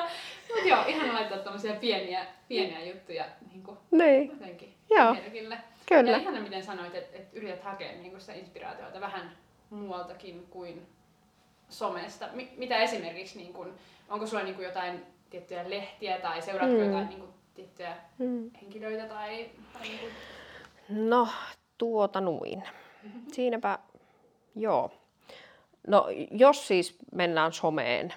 mutta 0.55 0.68
joo, 0.68 0.85
ihan 0.87 1.14
laittaa 1.14 1.38
tämmöisiä 1.38 1.74
pieniä, 1.74 2.26
pieniä 2.48 2.85
juttuja 2.85 3.24
niin 3.50 3.62
kuin, 3.62 3.79
niin. 3.90 4.31
jotenkin 4.31 4.74
Joo. 4.90 5.14
merkille. 5.14 5.59
Kyllä. 5.87 6.11
Ja 6.11 6.16
ihana 6.16 6.40
miten 6.40 6.64
sanoit, 6.64 6.94
että, 6.94 7.16
että 7.16 7.38
yrität 7.38 7.62
hakea 7.62 7.92
niin 7.92 8.11
kuin 8.11 8.20
sitä 8.20 8.33
inspiraatiota 8.33 9.00
vähän 9.00 9.37
muualtakin 9.70 10.46
kuin 10.50 10.87
somesta. 11.68 12.26
M- 12.26 12.59
mitä 12.59 12.76
esimerkiksi, 12.76 13.38
niin 13.38 13.52
kuin, 13.52 13.72
onko 14.09 14.26
sulla 14.26 14.42
niin 14.42 14.55
kuin 14.55 14.64
jotain 14.64 15.02
tiettyjä 15.31 15.70
lehtiä 15.70 16.18
tai 16.18 16.42
seuraatko 16.42 16.76
mm. 16.76 16.85
jotain 16.85 17.09
niin 17.09 17.20
kuin, 17.20 17.31
tiettyjä 17.55 17.96
mm. 18.18 18.50
henkilöitä 18.62 19.05
tai, 19.07 19.50
tai 19.72 19.83
niin 19.83 19.98
kuin... 20.00 20.12
No, 21.09 21.29
tuota 21.79 22.20
nuin. 22.20 22.62
Siinäpä, 23.33 23.79
joo. 24.55 24.92
No, 25.87 26.07
jos 26.31 26.68
siis 26.68 26.96
mennään 27.12 27.52
someen, 27.52 28.14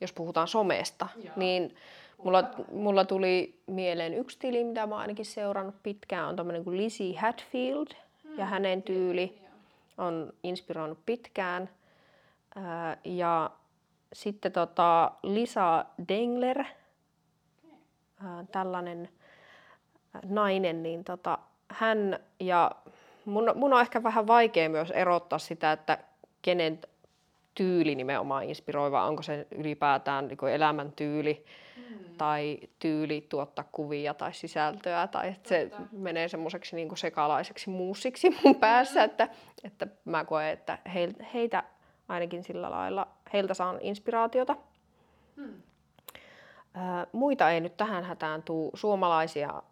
jos 0.00 0.12
puhutaan 0.12 0.48
somesta, 0.48 1.08
joo. 1.16 1.32
niin 1.36 1.76
mulla, 2.24 2.44
mulla 2.72 3.04
tuli 3.04 3.60
mieleen 3.66 4.14
yksi 4.14 4.38
tili, 4.38 4.64
mitä 4.64 4.86
mä 4.86 4.96
ainakin 4.96 5.24
seurannut 5.24 5.82
pitkään, 5.82 6.28
on 6.28 6.36
tämmöinen 6.36 6.64
kuin 6.64 6.76
Lizzie 6.76 7.18
Hatfield, 7.18 7.88
mm. 8.24 8.38
ja 8.38 8.44
hänen 8.44 8.82
tyyli 8.82 9.38
on 9.98 10.32
inspiroinut 10.42 10.98
pitkään. 11.06 11.70
Ja 13.04 13.50
sitten 14.12 14.52
tota 14.52 15.12
Lisa 15.22 15.84
Dengler, 16.08 16.64
tällainen 18.52 19.08
nainen, 20.24 20.82
niin 20.82 21.04
tota, 21.04 21.38
hän 21.68 22.18
ja 22.40 22.70
mun, 23.24 23.52
mun 23.54 23.72
on 23.72 23.80
ehkä 23.80 24.02
vähän 24.02 24.26
vaikea 24.26 24.68
myös 24.68 24.90
erottaa 24.90 25.38
sitä, 25.38 25.72
että 25.72 25.98
kenen 26.42 26.80
tyyli 27.54 27.94
nimenomaan 27.94 28.44
inspiroiva, 28.44 29.06
onko 29.06 29.22
se 29.22 29.46
ylipäätään 29.50 30.28
niin 30.28 30.48
elämäntyyli 30.52 31.44
mm. 31.76 31.98
tai 32.18 32.58
tyyli 32.78 33.26
tuottaa 33.28 33.64
kuvia 33.72 34.14
tai 34.14 34.32
sisältöä, 34.32 35.06
tai 35.06 35.28
että 35.28 35.48
se 35.48 35.70
menee 35.92 36.28
semmoiseksi 36.28 36.76
niin 36.76 36.96
sekalaiseksi 36.96 37.70
muussiksi 37.70 38.30
mun 38.44 38.54
päässä, 38.54 39.00
mm. 39.00 39.04
että, 39.04 39.28
että 39.64 39.86
mä 40.04 40.24
koen, 40.24 40.48
että 40.48 40.78
heitä 41.34 41.62
ainakin 42.12 42.44
sillä 42.44 42.70
lailla, 42.70 43.08
heiltä 43.32 43.54
saan 43.54 43.78
inspiraatiota. 43.80 44.56
Mm. 45.36 45.62
Muita 47.12 47.50
ei 47.50 47.60
nyt 47.60 47.76
tähän 47.76 48.04
hätään 48.04 48.42
tuu. 48.42 48.70
Suomalaisia 48.74 49.62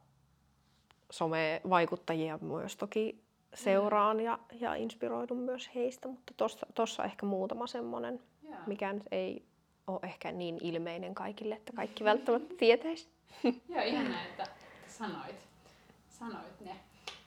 somevaikuttajia 1.11 2.39
myös 2.43 2.77
toki 2.77 3.23
seuraan 3.55 4.17
mm. 4.17 4.23
ja, 4.23 4.39
ja 4.61 4.75
inspiroidun 4.75 5.39
myös 5.39 5.71
heistä, 5.75 6.09
mutta 6.09 6.35
tuossa 6.75 7.05
ehkä 7.05 7.27
muutama 7.27 7.67
semmoinen, 7.67 8.21
yeah. 8.49 8.67
mikä 8.67 8.95
ei 9.11 9.45
ole 9.87 10.01
ehkä 10.03 10.33
niin 10.33 10.59
ilmeinen 10.63 11.15
kaikille, 11.15 11.55
että 11.55 11.73
kaikki 11.73 12.05
välttämättä 12.05 12.55
tietäisi. 12.59 13.09
Joo, 13.69 13.83
ihanaa, 13.85 14.23
että 14.23 14.47
sanoit, 14.89 15.37
sanoit 16.09 16.61
ne. 16.61 16.77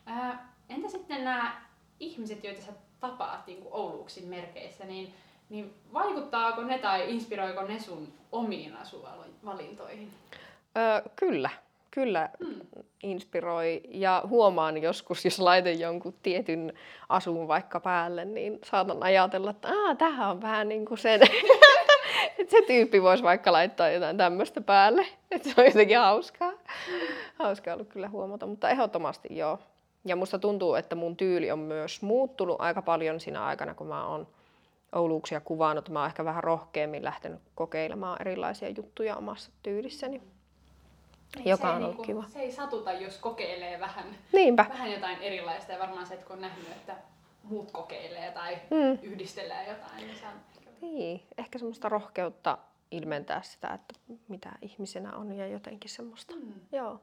Ää, 0.06 0.54
entä 0.70 0.90
sitten 0.90 1.24
nämä 1.24 1.62
ihmiset, 2.00 2.44
joita 2.44 2.62
sä 2.62 2.74
tapaat 3.08 3.48
niin 3.48 3.68
Ouluuksin 3.72 4.28
merkeissä, 4.28 4.86
niin 4.86 5.14
niin 5.50 5.74
vaikuttaako 5.94 6.64
ne 6.64 6.78
tai 6.78 7.12
inspiroiko 7.14 7.64
ne 7.64 7.80
sun 7.80 8.14
omiin 8.32 8.76
asuvalintoihin? 8.76 10.10
Öö, 10.78 11.02
kyllä, 11.16 11.50
kyllä 11.92 12.30
hmm. 12.46 12.62
inspiroi. 13.04 13.82
Ja 13.90 14.24
huomaan 14.28 14.82
joskus, 14.82 15.26
jos 15.26 15.40
laitan 15.40 15.80
jonkun 15.80 16.14
tietyn 16.24 16.74
asun 17.10 17.48
vaikka 17.48 17.80
päälle, 17.80 18.26
niin 18.26 18.60
saatan 18.64 19.04
ajatella, 19.04 19.50
että 19.50 19.70
tähän 19.98 20.30
on 20.30 20.42
vähän 20.42 20.70
niin 20.70 20.86
kuin 20.86 20.98
sen. 20.98 21.22
että 22.40 22.52
se 22.52 22.62
tyyppi 22.68 23.02
voisi 23.02 23.24
vaikka 23.24 23.52
laittaa 23.52 23.90
jotain 23.90 24.18
tämmöistä 24.18 24.62
päälle. 24.62 25.08
Että 25.32 25.50
se 25.50 25.62
on 25.62 25.66
jotenkin 25.66 25.98
hauskaa. 25.98 26.52
Hauskaa 27.40 27.74
ollut 27.74 27.90
kyllä 27.90 28.10
huomata, 28.10 28.46
mutta 28.46 28.70
ehdottomasti 28.70 29.28
joo. 29.32 29.60
Ja 30.06 30.16
musta 30.16 30.40
tuntuu, 30.40 30.76
että 30.76 30.96
mun 30.96 31.18
tyyli 31.18 31.52
on 31.52 31.60
myös 31.60 32.02
muuttunut 32.02 32.62
aika 32.62 32.82
paljon 32.82 33.20
siinä 33.20 33.46
aikana, 33.46 33.74
kun 33.74 33.88
mä 33.88 34.06
oon 34.08 34.28
Ouluuksia 34.96 35.40
kuvannut. 35.42 35.90
Mä 35.90 36.00
oon 36.00 36.08
ehkä 36.08 36.26
vähän 36.26 36.44
rohkeammin 36.44 37.04
lähtenyt 37.04 37.40
kokeilemaan 37.56 38.18
erilaisia 38.22 38.70
juttuja 38.70 39.16
omassa 39.16 39.52
tyylissäni. 39.64 40.22
Niin, 41.36 41.50
joka 41.50 41.74
on 41.74 41.84
ollut 41.84 42.06
kiva. 42.06 42.24
Se 42.28 42.40
ei 42.40 42.52
satuta, 42.52 42.92
jos 42.94 43.18
kokeilee 43.18 43.80
vähän, 43.80 44.06
Niinpä. 44.34 44.66
vähän 44.70 44.92
jotain 44.92 45.18
erilaista. 45.22 45.72
Ja 45.72 45.80
varmaan 45.80 46.08
se, 46.08 46.14
että 46.14 46.26
kun 46.26 46.36
on 46.36 46.42
nähnyt, 46.42 46.68
että 46.72 46.96
muut 47.44 47.72
kokeilee 47.72 48.32
tai 48.32 48.54
Mm. 48.56 49.00
yhdistelee 49.04 49.70
jotain, 49.70 49.98
niin 49.98 50.18
se 50.18 50.26
on 50.28 50.34
ehkä 50.58 50.70
Niin, 50.82 51.22
ehkä 51.38 51.60
semmoista 51.60 51.90
rohkeutta 51.90 52.58
ilmentää 52.92 53.42
sitä, 53.42 53.68
että 53.74 53.94
mitä 54.28 54.50
ihmisenä 54.62 55.16
on 55.16 55.32
ja 55.38 55.48
jotenkin 55.48 55.90
semmoista. 55.90 56.36
Mm. 56.36 56.54
Joo. 56.72 57.00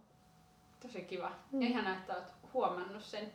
Tosi 0.82 1.02
kiva. 1.02 1.30
Mm. 1.52 1.62
Ja 1.62 1.68
ihanaa, 1.68 1.96
että 1.96 2.14
olet 2.16 2.32
huomannut 2.54 3.02
sen. 3.02 3.32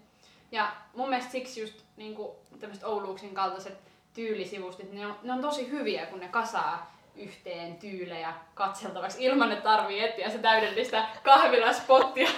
Ja 0.51 0.71
mun 0.95 1.09
mielestä 1.09 1.31
siksi 1.31 1.61
just 1.61 1.73
niin 1.97 2.17
tämmöiset 2.59 2.83
Ouluuksin 2.83 3.33
kaltaiset 3.33 3.77
tyylisivustit, 4.13 4.93
ne 4.93 5.07
on, 5.07 5.15
ne 5.23 5.33
on 5.33 5.41
tosi 5.41 5.71
hyviä, 5.71 6.05
kun 6.05 6.19
ne 6.19 6.27
kasaa 6.27 6.95
yhteen 7.15 7.75
tyylejä 7.75 8.33
katseltavaksi 8.53 9.23
ilman, 9.23 9.51
että 9.51 9.63
tarvii 9.63 10.03
etsiä 10.03 10.29
se 10.29 10.37
täydellistä 10.37 11.07
kahvilaspottia 11.23 12.29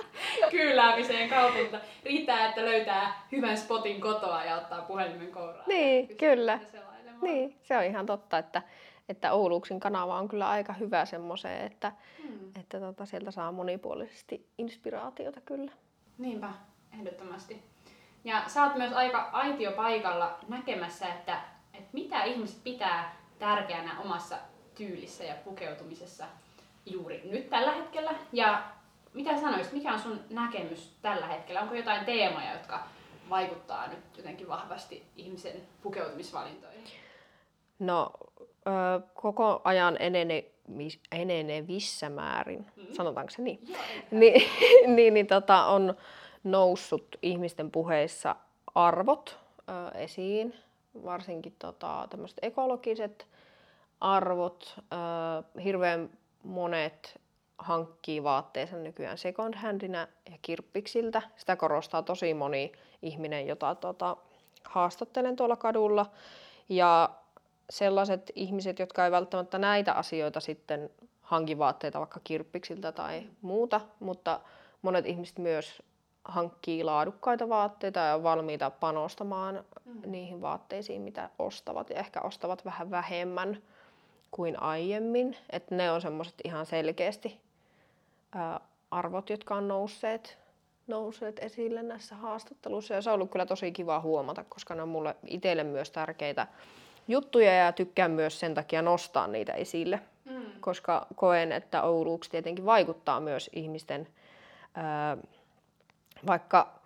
kyyläämiseen 0.50 1.30
kaupungilta. 1.30 1.80
Riittää, 2.04 2.48
että 2.48 2.64
löytää 2.64 3.26
hyvän 3.32 3.58
spotin 3.58 4.00
kotoa 4.00 4.44
ja 4.44 4.56
ottaa 4.56 4.82
puhelimen 4.82 5.32
kouraan. 5.32 5.64
Niin, 5.66 6.08
pystyy 6.08 6.30
kyllä. 6.30 6.58
Niin, 7.22 7.56
se 7.62 7.78
on 7.78 7.84
ihan 7.84 8.06
totta, 8.06 8.38
että, 8.38 8.62
että 9.08 9.32
Ouluuksin 9.32 9.80
kanava 9.80 10.18
on 10.18 10.28
kyllä 10.28 10.48
aika 10.48 10.72
hyvä 10.72 11.04
semmoiseen, 11.04 11.66
että, 11.66 11.92
Hmm. 12.22 12.60
että 12.60 12.80
tota, 12.80 13.06
sieltä 13.06 13.30
saa 13.30 13.52
monipuolisesti 13.52 14.46
inspiraatiota 14.58 15.40
kyllä. 15.40 15.72
Niinpä, 16.18 16.48
ehdottomasti. 16.94 17.62
Ja 18.24 18.42
sä 18.46 18.64
oot 18.64 18.74
myös 18.74 18.92
aika 18.92 19.28
aitiopaikalla 19.32 20.38
näkemässä, 20.48 21.06
että, 21.06 21.40
että 21.74 21.88
mitä 21.92 22.24
ihmiset 22.24 22.64
pitää 22.64 23.16
tärkeänä 23.38 24.00
omassa 24.00 24.36
tyylissä 24.74 25.24
ja 25.24 25.34
pukeutumisessa 25.44 26.24
juuri 26.86 27.22
nyt 27.30 27.50
tällä 27.50 27.72
hetkellä. 27.72 28.14
Ja 28.32 28.62
mitä 29.14 29.40
sanoisit, 29.40 29.72
mikä 29.72 29.92
on 29.92 30.00
sun 30.00 30.20
näkemys 30.30 30.96
tällä 31.02 31.26
hetkellä? 31.26 31.60
Onko 31.60 31.74
jotain 31.74 32.04
teemoja, 32.04 32.52
jotka 32.52 32.84
vaikuttaa 33.30 33.86
nyt 33.86 34.16
jotenkin 34.16 34.48
vahvasti 34.48 35.06
ihmisen 35.16 35.56
pukeutumisvalintoihin? 35.82 36.84
No, 37.78 38.10
koko 39.14 39.60
ajan 39.64 39.96
enenevis, 40.00 40.55
enenevissä 41.12 42.10
määrin, 42.10 42.66
mm. 42.76 42.86
sanotaanko 42.92 43.30
se 43.30 43.42
niin, 43.42 43.58
Joo, 43.68 43.80
niin, 44.10 44.42
niin, 44.86 45.14
niin 45.14 45.26
tota, 45.26 45.64
on 45.64 45.94
noussut 46.44 47.16
ihmisten 47.22 47.70
puheissa 47.70 48.36
arvot 48.74 49.38
ö, 49.58 49.98
esiin, 49.98 50.54
varsinkin 51.04 51.56
tota, 51.58 52.06
tämmöiset 52.10 52.38
ekologiset 52.42 53.26
arvot. 54.00 54.76
Ö, 54.78 55.60
hirveän 55.62 56.10
monet 56.42 57.20
hankkii 57.58 58.22
vaatteensa 58.22 58.76
nykyään 58.76 59.18
second 59.18 59.54
handina 59.54 60.08
ja 60.30 60.38
kirppiksiltä. 60.42 61.22
Sitä 61.36 61.56
korostaa 61.56 62.02
tosi 62.02 62.34
moni 62.34 62.72
ihminen, 63.02 63.46
jota 63.46 63.74
tota, 63.74 64.16
haastattelen 64.64 65.36
tuolla 65.36 65.56
kadulla. 65.56 66.06
Ja 66.68 67.10
sellaiset 67.70 68.32
ihmiset, 68.34 68.78
jotka 68.78 69.04
ei 69.04 69.10
välttämättä 69.10 69.58
näitä 69.58 69.92
asioita 69.92 70.40
sitten 70.40 70.90
hanki 71.20 71.58
vaatteita 71.58 71.98
vaikka 71.98 72.20
kirppiksiltä 72.24 72.92
tai 72.92 73.22
muuta, 73.42 73.80
mutta 74.00 74.40
monet 74.82 75.06
ihmiset 75.06 75.38
myös 75.38 75.82
hankkii 76.24 76.84
laadukkaita 76.84 77.48
vaatteita 77.48 78.00
ja 78.00 78.14
on 78.14 78.22
valmiita 78.22 78.70
panostamaan 78.70 79.64
mm. 79.84 80.10
niihin 80.10 80.40
vaatteisiin, 80.40 81.02
mitä 81.02 81.30
ostavat 81.38 81.90
ja 81.90 81.96
ehkä 81.96 82.20
ostavat 82.20 82.64
vähän 82.64 82.90
vähemmän 82.90 83.62
kuin 84.30 84.62
aiemmin. 84.62 85.36
Että 85.50 85.74
ne 85.74 85.92
on 85.92 86.00
semmoiset 86.00 86.34
ihan 86.44 86.66
selkeästi 86.66 87.40
ää, 88.32 88.60
arvot, 88.90 89.30
jotka 89.30 89.54
on 89.54 89.68
nousseet, 89.68 90.38
nousseet 90.86 91.38
esille 91.38 91.82
näissä 91.82 92.14
haastatteluissa. 92.14 92.94
Ja 92.94 93.02
se 93.02 93.10
on 93.10 93.14
ollut 93.14 93.30
kyllä 93.30 93.46
tosi 93.46 93.72
kiva 93.72 94.00
huomata, 94.00 94.44
koska 94.48 94.74
ne 94.74 94.82
on 94.82 94.88
mulle 94.88 95.16
itselle 95.26 95.64
myös 95.64 95.90
tärkeitä 95.90 96.46
juttuja 97.08 97.52
ja 97.52 97.72
tykkään 97.72 98.10
myös 98.10 98.40
sen 98.40 98.54
takia 98.54 98.82
nostaa 98.82 99.26
niitä 99.26 99.52
esille. 99.52 100.00
Mm. 100.24 100.42
Koska 100.60 101.06
koen, 101.14 101.52
että 101.52 101.82
Ouluuksi 101.82 102.30
tietenkin 102.30 102.66
vaikuttaa 102.66 103.20
myös 103.20 103.50
ihmisten 103.52 104.08
ää, 104.74 105.16
vaikka 106.26 106.80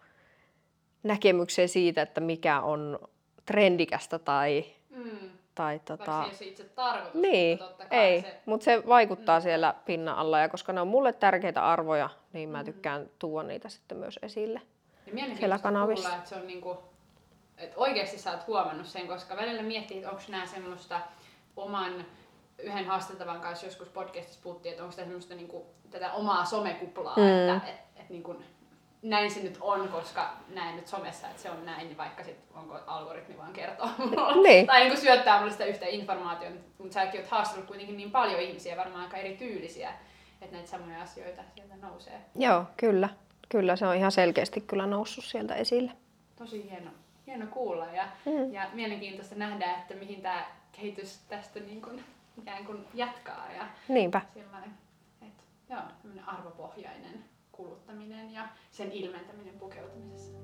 näkemykseen 1.02 1.68
siitä, 1.68 2.02
että 2.02 2.20
mikä 2.20 2.60
on 2.60 2.98
trendikästä 3.46 4.18
tai, 4.18 4.64
Mm. 4.90 5.30
tai 5.54 5.80
tota, 5.84 6.24
se 6.32 6.44
itse 6.44 6.64
tarkoitus, 6.64 7.20
niin, 7.22 7.58
mutta 7.62 7.84
ei, 7.90 8.20
se... 8.20 8.40
mutta 8.46 8.64
se 8.64 8.82
vaikuttaa 8.86 9.38
mm. 9.38 9.42
siellä 9.42 9.74
pinnan 9.84 10.16
alla 10.16 10.38
ja 10.38 10.48
koska 10.48 10.72
ne 10.72 10.80
on 10.80 10.88
mulle 10.88 11.12
tärkeitä 11.12 11.66
arvoja, 11.66 12.10
niin 12.32 12.48
mä 12.48 12.64
tykkään 12.64 13.10
tuoda 13.18 13.48
niitä 13.48 13.68
sitten 13.68 13.98
myös 13.98 14.18
esille. 14.22 14.60
Ja 15.06 15.36
siellä 15.36 15.58
kanavissa. 15.58 16.08
kuulla, 16.08 16.18
että 16.18 16.28
se 16.28 16.34
on 16.36 16.46
niinku, 16.46 16.78
että 17.60 17.76
oikeasti 17.76 18.18
sä 18.18 18.30
oot 18.30 18.46
huomannut 18.46 18.86
sen, 18.86 19.08
koska 19.08 19.36
välillä 19.36 19.62
miettii, 19.62 19.96
että 19.96 20.10
onko 20.10 20.22
nämä 20.28 20.46
semmoista 20.46 21.00
oman 21.56 22.04
yhden 22.58 22.86
haastateltavan 22.86 23.40
kanssa 23.40 23.66
joskus 23.66 23.88
podcastissa 23.88 24.40
puhuttiin, 24.42 24.70
että 24.70 24.82
onko 24.84 24.96
tämä 24.96 25.06
semmoista 25.06 25.34
niinku, 25.34 25.66
tätä 25.90 26.12
omaa 26.12 26.44
somekuplaa, 26.44 27.16
Mm. 27.16 27.22
että 27.56 27.68
et, 27.70 27.80
et 27.96 28.10
niinku, 28.10 28.42
näin 29.02 29.30
se 29.30 29.40
nyt 29.40 29.58
on, 29.60 29.88
koska 29.88 30.32
näin 30.48 30.76
nyt 30.76 30.86
somessa, 30.86 31.28
että 31.28 31.42
se 31.42 31.50
on 31.50 31.64
näin, 31.64 31.86
niin 31.86 31.96
vaikka 31.96 32.24
sit 32.24 32.36
onko 32.54 32.78
algoritmi 32.86 33.38
vaan 33.38 33.52
kertoo 33.52 33.88
mulle. 33.98 34.48
Niin. 34.48 34.66
Tai 34.66 34.80
niinku 34.80 35.00
syöttää 35.00 35.38
mulle 35.38 35.52
sitä 35.52 35.64
yhtä 35.64 35.86
informaatiota, 35.86 36.56
mutta 36.78 36.94
säkin 36.94 37.20
oot 37.20 37.28
haastellut 37.30 37.66
kuitenkin 37.66 37.96
niin 37.96 38.10
paljon 38.10 38.40
ihmisiä, 38.40 38.76
varmaan 38.76 39.04
aika 39.04 39.16
erityylisiä, 39.16 39.92
että 40.40 40.56
näitä 40.56 40.70
samoja 40.70 41.02
asioita 41.02 41.42
sieltä 41.54 41.76
nousee. 41.76 42.20
Joo, 42.34 42.64
kyllä. 42.76 43.08
Kyllä, 43.48 43.76
se 43.76 43.86
on 43.86 43.96
ihan 43.96 44.12
selkeästi 44.12 44.60
kyllä 44.60 44.86
noussut 44.86 45.24
sieltä 45.24 45.54
esille. 45.54 45.92
tosi 46.36 46.70
hieno, 46.70 46.90
hieno 47.30 47.46
kuulla 47.46 47.86
ja, 47.86 48.08
Mm. 48.26 48.52
ja 48.52 48.68
mielenkiintoista 48.72 49.34
nähdä, 49.34 49.74
että 49.74 49.94
mihin 49.94 50.22
tämä 50.22 50.44
kehitys 50.72 51.18
tästä 51.28 51.60
niin 51.60 51.82
kuin, 51.82 52.04
ikään 52.38 52.66
kuin 52.66 52.84
jatkaa 52.94 53.46
ja 53.56 53.66
Niinpä. 53.88 54.20
sillain, 54.34 54.70
että 55.22 55.42
joo, 55.68 55.82
arvopohjainen 56.26 57.24
kuluttaminen 57.52 58.32
ja 58.32 58.48
sen 58.70 58.92
ilmentäminen 58.92 59.58
pukeutumisessa. 59.58 60.38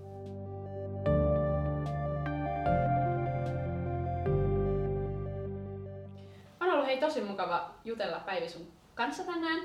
On 6.60 6.70
ollut 6.72 6.86
hei 6.86 7.00
tosi 7.00 7.20
mukava 7.20 7.70
jutella 7.84 8.20
Päivi 8.20 8.48
sun 8.48 8.66
kanssa 8.94 9.24
tänään. 9.24 9.60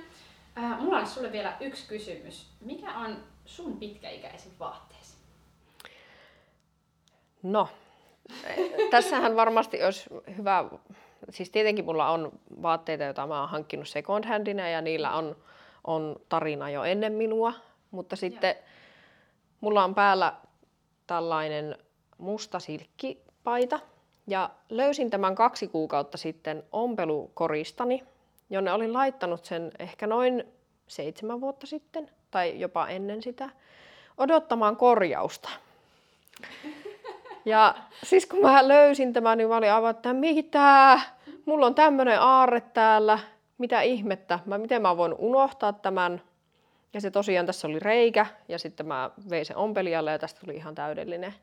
Äh, 0.58 0.80
mulla 0.80 0.98
olisi 0.98 1.12
sulle 1.14 1.32
vielä 1.32 1.58
yksi 1.60 1.88
kysymys. 1.88 2.48
Mikä 2.62 2.98
on 2.98 3.24
sun 3.46 3.78
pitkäikäisin 3.78 4.52
vaatteesi? 4.60 5.18
No, 7.44 7.68
tässähän 8.92 9.36
varmasti 9.36 9.84
olisi 9.84 10.10
hyvä, 10.38 10.66
siis 11.30 11.50
tietenkin 11.50 11.86
mulla 11.86 12.10
on 12.10 12.32
vaatteita, 12.62 13.04
joita 13.04 13.28
mä 13.28 13.40
oon 13.40 13.50
hankkinut 13.50 13.88
second 13.88 14.26
handina 14.26 14.70
ja 14.70 14.82
niillä 14.82 15.12
on, 15.12 15.36
on 15.84 16.16
tarina 16.30 16.70
jo 16.70 16.84
ennen 16.84 17.14
minua, 17.14 17.54
mutta 17.92 18.16
sitten 18.16 18.56
mulla 19.62 19.84
on 19.84 19.96
päällä 19.96 20.34
tällainen 21.08 21.78
musta 22.18 22.60
silkkipaita 22.60 23.80
ja 24.28 24.50
löysin 24.70 25.10
tämän 25.10 25.36
kaksi 25.36 25.68
kuukautta 25.68 26.18
sitten 26.18 26.64
ompelukoristani, 26.72 28.04
jonne 28.50 28.74
olin 28.74 28.94
laittanut 28.94 29.46
sen 29.46 29.72
ehkä 29.80 30.08
noin 30.08 30.44
seitsemän 30.88 31.42
vuotta 31.42 31.68
sitten 31.68 32.10
tai 32.32 32.60
jopa 32.60 32.88
ennen 32.88 33.22
sitä 33.24 33.50
odottamaan 34.18 34.78
korjausta. 34.78 35.50
Ja 37.46 37.76
siis 38.04 38.26
kun 38.26 38.42
mä 38.42 38.68
löysin 38.68 39.14
tämän, 39.14 39.38
niin 39.38 39.50
mä 39.50 39.58
olin 39.58 39.72
aivan, 39.72 39.92
että 39.92 40.14
mitä? 40.14 41.00
Mulla 41.46 41.66
on 41.66 41.76
tämmöinen 41.76 42.22
aarre 42.22 42.62
täällä, 42.62 43.20
mitä 43.58 43.82
ihmettä, 43.82 44.40
mä, 44.46 44.58
miten 44.58 44.82
mä 44.82 44.98
voin 44.98 45.14
unohtaa 45.14 45.74
tämän. 45.74 46.22
Ja 46.94 47.02
se 47.02 47.12
tosiaan 47.12 47.46
tässä 47.46 47.68
oli 47.68 47.80
reikä 47.80 48.26
ja 48.48 48.60
sitten 48.60 48.86
mä 48.86 49.10
vein 49.30 49.46
sen 49.46 49.58
ompelijalle 49.58 50.12
ja 50.12 50.20
tästä 50.20 50.40
tuli 50.40 50.56
ihan 50.56 50.76
täydellinen. 50.76 51.34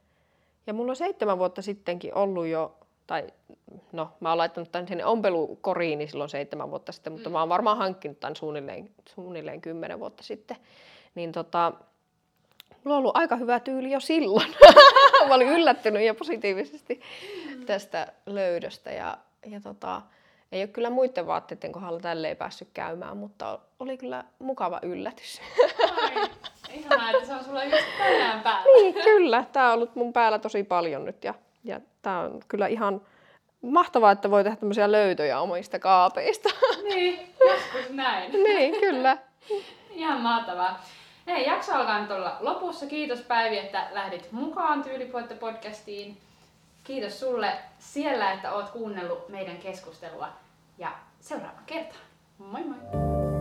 Ja 0.66 0.74
mulla 0.74 0.92
on 0.92 0.96
seitsemän 0.96 1.38
vuotta 1.38 1.62
sittenkin 1.62 2.14
ollut 2.14 2.46
jo, 2.46 2.76
tai 3.06 3.26
no 3.92 4.10
mä 4.20 4.28
oon 4.28 4.38
laittanut 4.38 4.72
tämän 4.72 4.88
sinne 4.88 5.04
ompelukoriin 5.04 5.98
niin 5.98 6.08
silloin 6.08 6.30
seitsemän 6.30 6.70
vuotta 6.70 6.92
sitten, 6.92 7.12
mutta 7.12 7.30
mä 7.30 7.40
oon 7.40 7.48
varmaan 7.48 7.78
hankkinut 7.78 8.20
tämän 8.20 8.36
suunnilleen, 8.36 8.90
suunnilleen 9.14 9.60
kymmenen 9.60 10.00
vuotta 10.00 10.22
sitten. 10.22 10.56
Niin 11.14 11.32
tota, 11.32 11.72
mulla 12.84 12.96
on 12.96 12.98
ollut 12.98 13.16
aika 13.16 13.36
hyvä 13.36 13.60
tyyli 13.60 13.90
jo 13.90 14.00
silloin. 14.00 14.54
mä 15.28 15.34
olin 15.34 15.48
yllättynyt 15.48 16.02
ja 16.02 16.14
positiivisesti 16.14 17.00
tästä 17.66 18.12
löydöstä. 18.26 18.90
Ja, 18.90 19.18
ja 19.46 19.60
tota, 19.60 20.02
ei 20.52 20.60
ole 20.60 20.68
kyllä 20.68 20.90
muiden 20.90 21.26
vaatteiden 21.26 21.72
kohdalla 21.72 22.00
tälleen 22.00 22.36
päässyt 22.36 22.68
käymään, 22.74 23.16
mutta 23.16 23.58
oli 23.78 23.96
kyllä 23.96 24.24
mukava 24.38 24.78
yllätys. 24.82 25.40
Ai, 26.02 26.28
ihanaa, 26.72 27.10
että 27.10 27.26
se 27.26 27.34
on 27.34 27.44
sulla 27.44 27.64
just 27.64 27.84
tänään 27.98 28.40
päällä. 28.40 28.64
Niin, 28.64 28.94
kyllä. 28.94 29.44
Tämä 29.52 29.68
on 29.68 29.74
ollut 29.74 29.96
mun 29.96 30.12
päällä 30.12 30.38
tosi 30.38 30.62
paljon 30.64 31.04
nyt 31.04 31.24
ja, 31.24 31.34
ja 31.64 31.80
tämä 32.02 32.20
on 32.20 32.40
kyllä 32.48 32.66
ihan 32.66 33.00
mahtavaa, 33.62 34.12
että 34.12 34.30
voi 34.30 34.44
tehdä 34.44 34.56
tämmöisiä 34.56 34.92
löytöjä 34.92 35.40
omista 35.40 35.78
kaapeista. 35.78 36.48
Niin, 36.82 37.34
joskus 37.48 37.90
näin. 37.90 38.32
niin, 38.32 38.80
kyllä. 38.80 39.18
Ihan 39.90 40.20
mahtavaa. 40.20 40.82
Hei, 41.28 41.46
jakso 41.46 41.72
alkaa 41.74 42.00
nyt 42.00 42.10
olla 42.10 42.36
lopussa. 42.40 42.86
Kiitos 42.86 43.20
Päivi, 43.20 43.58
että 43.58 43.86
lähdit 43.90 44.32
mukaan 44.32 44.82
Tyylipuotta 44.82 45.34
podcastiin. 45.34 46.18
Kiitos 46.84 47.20
sulle 47.20 47.52
siellä, 47.78 48.32
että 48.32 48.52
oot 48.52 48.70
kuunnellut 48.70 49.28
meidän 49.28 49.56
keskustelua. 49.56 50.28
Ja 50.78 50.92
seuraava 51.20 51.60
kerta. 51.66 51.94
Moi 52.38 52.64
moi! 52.64 53.37